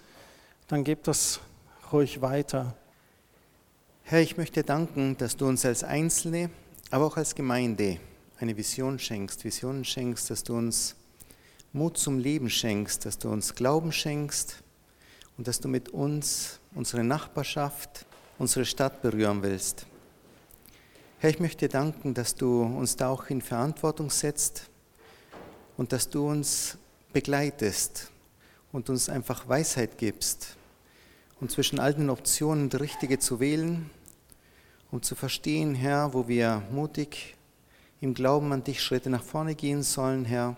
dann 0.67 0.83
gebt 0.83 1.07
das 1.07 1.41
ruhig 1.93 2.23
weiter. 2.23 2.73
Herr, 4.11 4.21
ich 4.21 4.37
möchte 4.37 4.63
danken, 4.63 5.15
dass 5.17 5.37
du 5.37 5.45
uns 5.45 5.63
als 5.65 5.83
Einzelne, 5.83 6.49
aber 6.89 7.05
auch 7.05 7.17
als 7.17 7.35
Gemeinde 7.35 7.99
eine 8.39 8.57
Vision 8.57 8.97
schenkst, 8.97 9.43
Visionen 9.43 9.85
schenkst, 9.85 10.31
dass 10.31 10.43
du 10.43 10.55
uns 10.57 10.95
Mut 11.73 11.95
zum 11.99 12.17
Leben 12.17 12.49
schenkst, 12.49 13.05
dass 13.05 13.19
du 13.19 13.29
uns 13.29 13.53
Glauben 13.53 13.91
schenkst 13.91 14.63
und 15.37 15.47
dass 15.47 15.59
du 15.59 15.67
mit 15.67 15.89
uns 15.89 16.59
unsere 16.73 17.03
Nachbarschaft, 17.03 18.07
unsere 18.39 18.65
Stadt 18.65 19.03
berühren 19.03 19.43
willst. 19.43 19.85
Herr, 21.19 21.29
ich 21.29 21.39
möchte 21.39 21.67
danken, 21.67 22.15
dass 22.15 22.33
du 22.33 22.63
uns 22.63 22.95
da 22.95 23.09
auch 23.09 23.29
in 23.29 23.43
Verantwortung 23.43 24.09
setzt 24.09 24.71
und 25.77 25.93
dass 25.93 26.09
du 26.09 26.27
uns 26.27 26.79
begleitest 27.13 28.09
und 28.71 28.89
uns 28.89 29.07
einfach 29.07 29.47
Weisheit 29.47 29.99
gibst 29.99 30.57
und 31.39 31.51
zwischen 31.51 31.77
all 31.77 31.93
den 31.93 32.09
Optionen 32.09 32.71
die 32.71 32.77
richtige 32.77 33.19
zu 33.19 33.39
wählen, 33.39 33.91
um 34.91 35.01
zu 35.01 35.15
verstehen, 35.15 35.75
Herr, 35.75 36.13
wo 36.13 36.27
wir 36.27 36.63
mutig 36.71 37.35
im 38.01 38.13
Glauben 38.13 38.51
an 38.51 38.63
dich 38.63 38.81
Schritte 38.81 39.09
nach 39.09 39.23
vorne 39.23 39.55
gehen 39.55 39.83
sollen, 39.83 40.25
Herr, 40.25 40.55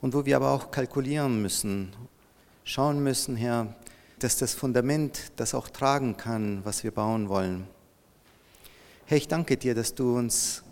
und 0.00 0.14
wo 0.14 0.24
wir 0.24 0.36
aber 0.36 0.52
auch 0.52 0.70
kalkulieren 0.70 1.42
müssen, 1.42 1.92
schauen 2.64 3.02
müssen, 3.02 3.36
Herr, 3.36 3.74
dass 4.18 4.36
das 4.36 4.54
Fundament 4.54 5.32
das 5.36 5.54
auch 5.54 5.68
tragen 5.68 6.16
kann, 6.16 6.64
was 6.64 6.84
wir 6.84 6.92
bauen 6.92 7.28
wollen. 7.28 7.66
Herr, 9.06 9.18
ich 9.18 9.26
danke 9.26 9.56
dir, 9.56 9.74
dass 9.74 9.94
du 9.94 10.16
uns, 10.16 10.62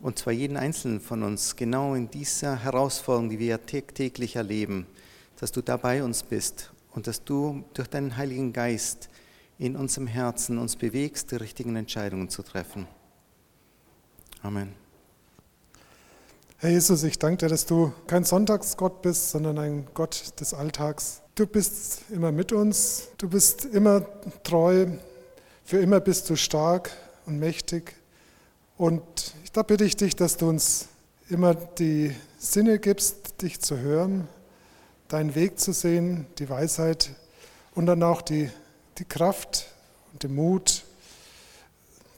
und 0.00 0.18
zwar 0.18 0.32
jeden 0.32 0.56
einzelnen 0.56 1.00
von 1.00 1.22
uns, 1.22 1.56
genau 1.56 1.94
in 1.94 2.10
dieser 2.10 2.56
Herausforderung, 2.56 3.28
die 3.28 3.38
wir 3.38 3.64
täglich 3.66 4.36
erleben, 4.36 4.86
dass 5.38 5.52
du 5.52 5.60
da 5.60 5.76
bei 5.76 6.02
uns 6.02 6.22
bist 6.22 6.72
und 6.92 7.06
dass 7.06 7.22
du 7.22 7.64
durch 7.74 7.88
deinen 7.88 8.16
Heiligen 8.16 8.54
Geist 8.54 9.10
in 9.58 9.76
unserem 9.76 10.06
Herzen 10.06 10.58
uns 10.58 10.76
bewegst, 10.76 11.30
die 11.30 11.36
richtigen 11.36 11.76
Entscheidungen 11.76 12.28
zu 12.28 12.42
treffen. 12.42 12.86
Amen. 14.42 14.74
Herr 16.58 16.70
Jesus, 16.70 17.02
ich 17.02 17.18
danke 17.18 17.38
dir, 17.38 17.48
dass 17.48 17.66
du 17.66 17.92
kein 18.06 18.24
Sonntagsgott 18.24 19.02
bist, 19.02 19.30
sondern 19.30 19.58
ein 19.58 19.86
Gott 19.92 20.40
des 20.40 20.54
Alltags. 20.54 21.20
Du 21.34 21.46
bist 21.46 22.04
immer 22.10 22.32
mit 22.32 22.52
uns, 22.52 23.08
du 23.18 23.28
bist 23.28 23.66
immer 23.66 24.06
treu, 24.42 24.86
für 25.64 25.78
immer 25.78 26.00
bist 26.00 26.30
du 26.30 26.36
stark 26.36 26.90
und 27.26 27.38
mächtig. 27.38 27.94
Und 28.78 29.02
da 29.52 29.62
bitte 29.62 29.84
ich 29.84 29.96
dich, 29.96 30.16
dass 30.16 30.36
du 30.36 30.48
uns 30.48 30.88
immer 31.28 31.54
die 31.54 32.14
Sinne 32.38 32.78
gibst, 32.78 33.42
dich 33.42 33.60
zu 33.60 33.78
hören, 33.78 34.28
deinen 35.08 35.34
Weg 35.34 35.58
zu 35.58 35.72
sehen, 35.72 36.26
die 36.38 36.48
Weisheit 36.48 37.10
und 37.74 37.86
dann 37.86 38.02
auch 38.02 38.22
die, 38.22 38.50
die 38.98 39.04
Kraft 39.04 39.66
und 40.12 40.22
den 40.22 40.34
Mut, 40.34 40.84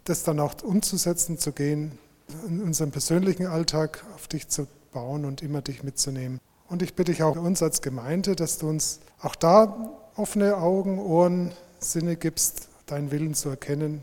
das 0.05 0.23
dann 0.23 0.41
auch 0.41 0.63
umzusetzen, 0.63 1.39
zu 1.39 1.53
gehen, 1.53 1.99
in 2.47 2.63
unserem 2.63 2.91
persönlichen 2.91 3.47
Alltag 3.47 4.05
auf 4.15 4.29
dich 4.29 4.49
zu 4.49 4.67
bauen 4.93 5.25
und 5.25 5.43
immer 5.43 5.63
dich 5.63 5.83
mitzunehmen. 5.83 6.41
Und 6.69 6.83
ich 6.83 6.95
bitte 6.95 7.13
dich 7.13 7.23
auch 7.23 7.37
uns 7.37 7.63
als 7.63 7.83
Gemeinde, 7.83 8.37
dass 8.37 8.59
du 8.59 8.69
uns 8.69 9.01
auch 9.21 9.35
da 9.35 9.91
offene 10.17 10.57
Augen, 10.57 10.99
Ohren, 10.99 11.53
Sinne 11.79 12.17
gibst, 12.17 12.69
deinen 12.87 13.11
Willen 13.11 13.35
zu 13.35 13.49
erkennen, 13.49 14.03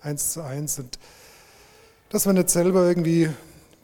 eins 0.00 0.32
zu 0.32 0.42
eins. 0.42 0.78
Und 0.78 0.98
dass 2.10 2.26
wir 2.26 2.32
nicht 2.32 2.50
selber 2.50 2.86
irgendwie 2.86 3.30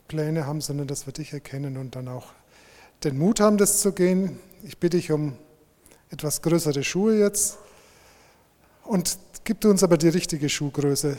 Pläne 0.08 0.46
haben, 0.46 0.60
sondern 0.60 0.86
dass 0.86 1.06
wir 1.06 1.12
dich 1.12 1.32
erkennen 1.32 1.76
und 1.76 1.96
dann 1.96 2.08
auch 2.08 2.26
den 3.02 3.18
Mut 3.18 3.40
haben, 3.40 3.58
das 3.58 3.80
zu 3.80 3.92
gehen. 3.92 4.38
Ich 4.62 4.78
bitte 4.78 4.96
dich 4.96 5.12
um 5.12 5.36
etwas 6.10 6.40
größere 6.42 6.84
Schuhe 6.84 7.18
jetzt 7.18 7.58
und 8.84 9.18
gib 9.44 9.64
uns 9.64 9.82
aber 9.82 9.96
die 9.96 10.08
richtige 10.08 10.48
Schuhgröße. 10.48 11.16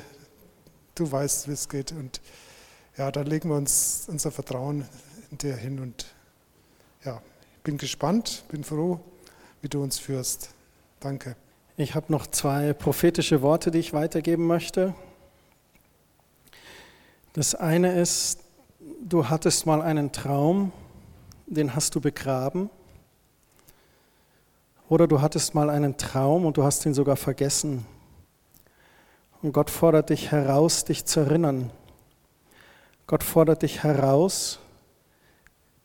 Du 0.96 1.12
weißt, 1.12 1.48
wie 1.48 1.54
es 1.54 1.68
geht. 1.68 1.92
Und 1.92 2.22
ja, 2.98 3.12
da 3.12 3.22
legen 3.22 3.50
wir 3.50 3.58
uns 3.58 4.06
unser 4.08 4.32
Vertrauen 4.32 4.86
in 5.32 5.38
dir 5.38 5.56
hin 5.56 5.80
und 5.80 6.06
ja, 7.04 7.22
ich 7.58 7.64
bin 7.64 7.78
gespannt, 7.78 8.44
bin 8.50 8.64
froh, 8.64 9.00
wie 9.62 9.70
du 9.70 9.84
uns 9.84 10.00
führst. 10.00 10.50
Danke. 11.00 11.36
Ich 11.78 11.94
habe 11.94 12.12
noch 12.12 12.28
zwei 12.28 12.74
prophetische 12.74 13.42
Worte, 13.42 13.70
die 13.70 13.80
ich 13.80 13.94
weitergeben 13.94 14.48
möchte. 14.48 14.96
Das 17.34 17.54
eine 17.54 18.00
ist, 18.00 18.40
du 19.02 19.28
hattest 19.28 19.66
mal 19.66 19.82
einen 19.82 20.14
Traum, 20.14 20.72
den 21.48 21.76
hast 21.76 21.94
du 21.94 22.00
begraben. 22.00 22.70
Oder 24.88 25.08
du 25.08 25.22
hattest 25.22 25.56
mal 25.56 25.70
einen 25.70 25.98
Traum 25.98 26.46
und 26.46 26.58
du 26.58 26.64
hast 26.64 26.86
ihn 26.86 26.94
sogar 26.94 27.16
vergessen. 27.16 27.86
Und 29.42 29.52
Gott 29.52 29.70
fordert 29.70 30.10
dich 30.10 30.32
heraus, 30.32 30.86
dich 30.86 31.06
zu 31.06 31.22
erinnern. 31.22 31.72
Gott 33.08 33.24
fordert 33.24 33.64
dich 33.64 33.84
heraus, 33.84 34.60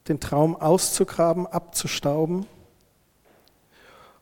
den 0.08 0.20
Traum 0.20 0.56
auszugraben, 0.56 1.46
abzustauben 1.46 2.46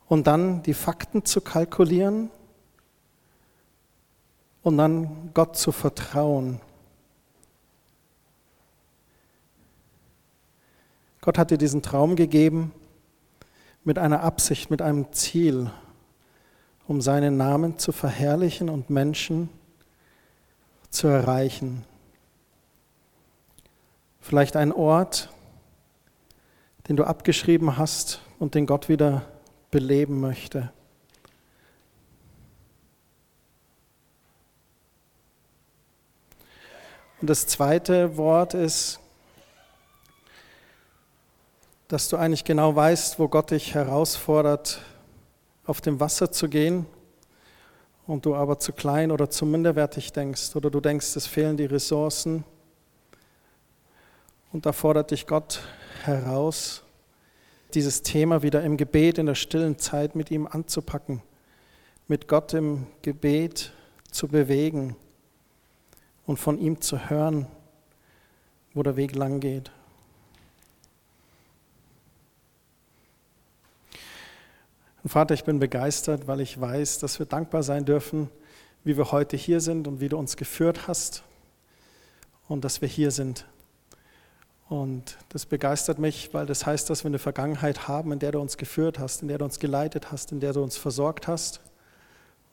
und 0.09 0.27
dann 0.27 0.63
die 0.63 0.75
Fakten 0.75 1.25
zu 1.25 1.41
kalkulieren 1.41 2.31
und 4.63 4.79
dann 4.79 5.31
Gott 5.35 5.57
zu 5.57 5.73
vertrauen. 5.73 6.61
Gott 11.21 11.39
hat 11.39 11.51
dir 11.51 11.59
diesen 11.59 11.83
Traum 11.83 12.17
gegeben 12.17 12.73
mit 13.89 13.99
einer 13.99 14.23
Absicht, 14.23 14.71
mit 14.71 14.83
einem 14.83 15.15
Ziel, 15.15 15.71
um 16.87 17.01
seinen 17.01 17.39
Namen 17.39 17.79
zu 17.79 17.91
verherrlichen 17.91 18.69
und 18.69 18.91
Menschen 18.91 19.49
zu 20.91 21.09
erreichen. 21.09 21.87
Vielleicht 24.21 24.57
ein 24.57 24.73
Ort, 24.73 25.31
den 26.87 26.97
du 26.97 27.05
abgeschrieben 27.05 27.79
hast 27.79 28.21
und 28.39 28.55
den 28.55 28.67
Gott 28.67 28.91
wieder 28.91 29.25
beleben 29.71 30.21
möchte. 30.21 30.71
Und 37.23 37.31
das 37.31 37.47
zweite 37.47 38.19
Wort 38.19 38.53
ist, 38.53 39.01
dass 41.89 42.11
du 42.11 42.19
eigentlich 42.19 42.45
genau 42.45 42.77
weißt, 42.77 43.19
wo 43.19 43.29
Gott 43.29 43.51
dich 43.51 43.75
herausfordert, 43.75 44.81
auf 45.65 45.81
dem 45.81 46.01
Wasser 46.01 46.31
zu 46.31 46.49
gehen 46.49 46.87
und 48.07 48.27
du 48.27 48.35
aber 48.35 48.59
zu 48.59 48.73
klein 48.73 49.11
oder 49.11 49.31
zu 49.31 49.47
minderwertig 49.47 50.13
denkst 50.13 50.55
oder 50.55 50.71
du 50.71 50.81
denkst, 50.81 51.17
es 51.17 51.27
fehlen 51.27 51.57
die 51.57 51.65
Ressourcen 51.65 52.45
und 54.53 54.67
da 54.67 54.73
fordert 54.73 55.11
dich 55.11 55.27
Gott 55.27 55.61
heraus, 56.05 56.83
dieses 57.75 58.03
Thema 58.03 58.43
wieder 58.43 58.63
im 58.63 58.77
Gebet, 58.77 59.19
in 59.19 59.27
der 59.27 59.35
stillen 59.35 59.79
Zeit 59.79 60.15
mit 60.15 60.31
ihm 60.31 60.47
anzupacken, 60.47 61.23
mit 62.07 62.29
Gott 62.29 62.53
im 62.55 62.87
Gebet 63.03 63.73
zu 64.11 64.29
bewegen 64.29 64.97
und 66.27 66.39
von 66.39 66.59
ihm 66.59 66.81
zu 66.81 67.11
hören, 67.11 67.47
wo 68.75 68.83
der 68.83 68.97
Weg 68.97 69.15
lang 69.15 69.41
geht. 69.41 69.71
Und 75.03 75.11
Vater, 75.11 75.35
ich 75.35 75.45
bin 75.45 75.59
begeistert, 75.59 76.27
weil 76.27 76.41
ich 76.41 76.61
weiß, 76.61 76.99
dass 76.99 77.19
wir 77.19 77.27
dankbar 77.27 77.63
sein 77.63 77.85
dürfen, 77.85 78.29
wie 78.85 78.97
wir 78.97 79.13
heute 79.13 79.37
hier 79.37 79.61
sind 79.61 79.87
und 79.87 80.01
wie 80.01 80.09
du 80.09 80.19
uns 80.19 80.37
geführt 80.37 80.89
hast 80.89 81.23
und 82.49 82.65
dass 82.65 82.81
wir 82.81 82.89
hier 82.89 83.11
sind 83.11 83.47
Und 84.69 85.17
das 85.31 85.47
begeistert 85.47 85.99
mich, 85.99 86.35
weil 86.35 86.45
das 86.45 86.67
heißt, 86.67 86.91
dass 86.91 87.03
wir 87.03 87.09
eine 87.09 87.19
Vergangenheit 87.19 87.89
haben, 87.89 88.13
in 88.13 88.19
der 88.19 88.33
du 88.33 88.41
uns 88.41 88.57
geführt 88.59 88.99
hast, 88.99 89.23
in 89.23 89.29
der 89.29 89.39
du 89.39 89.45
uns 89.45 89.59
geleitet 89.59 90.13
hast, 90.13 90.31
in 90.31 90.41
der 90.41 90.53
du 90.53 90.63
uns 90.63 90.77
versorgt 90.77 91.27
hast. 91.27 91.61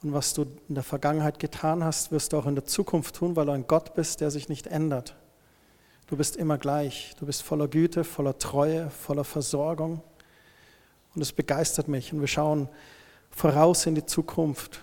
Und 0.01 0.13
was 0.13 0.34
du 0.34 0.45
in 0.69 0.75
der 0.75 0.84
Vergangenheit 0.84 1.39
getan 1.39 1.84
hast, 1.84 2.12
wirst 2.12 2.31
du 2.31 2.38
auch 2.38 2.45
in 2.45 2.55
der 2.55 2.65
Zukunft 2.65 3.15
tun, 3.15 3.36
weil 3.36 3.47
du 3.47 3.51
ein 3.51 3.67
Gott 3.67 3.95
bist, 3.95 4.21
der 4.21 4.31
sich 4.31 4.47
nicht 4.47 4.67
ändert. 4.67 5.15
Du 6.08 6.15
bist 6.15 6.38
immer 6.38 6.58
gleich. 6.58 7.15
Du 7.19 7.25
bist 7.25 7.41
voller 7.41 7.67
Güte, 7.67 8.03
voller 8.03 8.38
Treue, 8.38 8.89
voller 8.91 9.23
Versorgung. 9.23 10.01
Und 11.15 11.21
es 11.21 11.32
begeistert 11.32 11.88
mich. 11.88 12.12
Und 12.13 12.19
wir 12.19 12.28
schauen 12.28 12.67
voraus 13.30 13.86
in 13.86 13.95
die 13.95 14.06
Zukunft. 14.06 14.82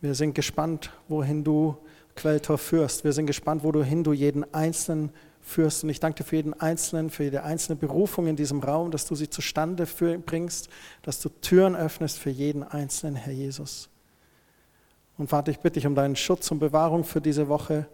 Wir 0.00 0.14
sind 0.14 0.34
gespannt, 0.34 0.90
wohin 1.08 1.44
du 1.44 1.76
Quelltor 2.14 2.58
führst. 2.58 3.04
Wir 3.04 3.12
sind 3.12 3.26
gespannt, 3.26 3.64
wohin 3.64 4.04
du 4.04 4.12
jeden 4.12 4.52
Einzelnen 4.54 5.10
führst. 5.40 5.84
Und 5.84 5.90
ich 5.90 6.00
danke 6.00 6.22
dir 6.22 6.28
für 6.28 6.36
jeden 6.36 6.54
Einzelnen, 6.54 7.10
für 7.10 7.24
jede 7.24 7.42
einzelne 7.42 7.76
Berufung 7.76 8.26
in 8.26 8.36
diesem 8.36 8.60
Raum, 8.60 8.90
dass 8.90 9.06
du 9.06 9.14
sie 9.14 9.28
zustande 9.28 9.86
bringst, 10.24 10.68
dass 11.02 11.20
du 11.20 11.28
Türen 11.28 11.76
öffnest 11.76 12.18
für 12.18 12.30
jeden 12.30 12.62
Einzelnen, 12.62 13.16
Herr 13.16 13.32
Jesus. 13.32 13.88
Und 15.18 15.28
Vater, 15.28 15.50
ich 15.50 15.60
bitte 15.60 15.74
dich 15.74 15.86
um 15.86 15.94
deinen 15.94 16.16
Schutz 16.16 16.50
und 16.50 16.58
Bewahrung 16.58 17.04
für 17.04 17.20
diese 17.20 17.48
Woche. 17.48 17.86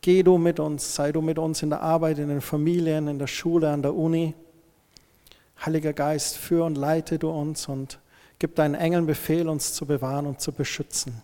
Geh 0.00 0.22
du 0.22 0.38
mit 0.38 0.60
uns, 0.60 0.94
sei 0.94 1.12
du 1.12 1.20
mit 1.20 1.38
uns 1.38 1.62
in 1.62 1.70
der 1.70 1.80
Arbeit, 1.80 2.18
in 2.18 2.28
den 2.28 2.40
Familien, 2.40 3.08
in 3.08 3.18
der 3.18 3.26
Schule, 3.26 3.70
an 3.70 3.82
der 3.82 3.94
Uni. 3.94 4.34
Heiliger 5.64 5.92
Geist, 5.92 6.36
führ 6.36 6.64
und 6.64 6.76
leite 6.76 7.18
du 7.18 7.30
uns 7.30 7.68
und 7.68 7.98
gib 8.38 8.56
deinen 8.56 8.74
Engeln 8.74 9.06
Befehl, 9.06 9.48
uns 9.48 9.74
zu 9.74 9.86
bewahren 9.86 10.26
und 10.26 10.40
zu 10.40 10.52
beschützen. 10.52 11.22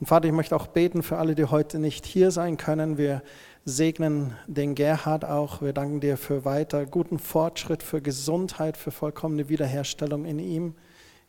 Und 0.00 0.06
Vater, 0.06 0.26
ich 0.26 0.32
möchte 0.32 0.54
auch 0.54 0.68
beten 0.68 1.02
für 1.02 1.18
alle, 1.18 1.34
die 1.34 1.44
heute 1.44 1.78
nicht 1.78 2.06
hier 2.06 2.30
sein 2.30 2.56
können. 2.56 2.98
Wir 2.98 3.22
segnen 3.64 4.34
den 4.46 4.74
Gerhard 4.74 5.24
auch. 5.24 5.60
Wir 5.60 5.72
danken 5.72 6.00
dir 6.00 6.16
für 6.16 6.44
weiter 6.44 6.86
guten 6.86 7.18
Fortschritt, 7.18 7.82
für 7.82 8.00
Gesundheit, 8.00 8.76
für 8.76 8.90
vollkommene 8.90 9.48
Wiederherstellung 9.48 10.24
in 10.24 10.38
ihm, 10.38 10.74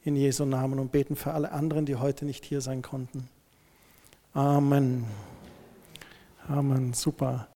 in 0.03 0.15
Jesu 0.15 0.45
Namen 0.45 0.79
und 0.79 0.91
beten 0.91 1.15
für 1.15 1.33
alle 1.33 1.51
anderen, 1.51 1.85
die 1.85 1.95
heute 1.95 2.25
nicht 2.25 2.45
hier 2.45 2.61
sein 2.61 2.81
konnten. 2.81 3.27
Amen. 4.33 5.05
Amen. 6.47 6.93
Super. 6.93 7.47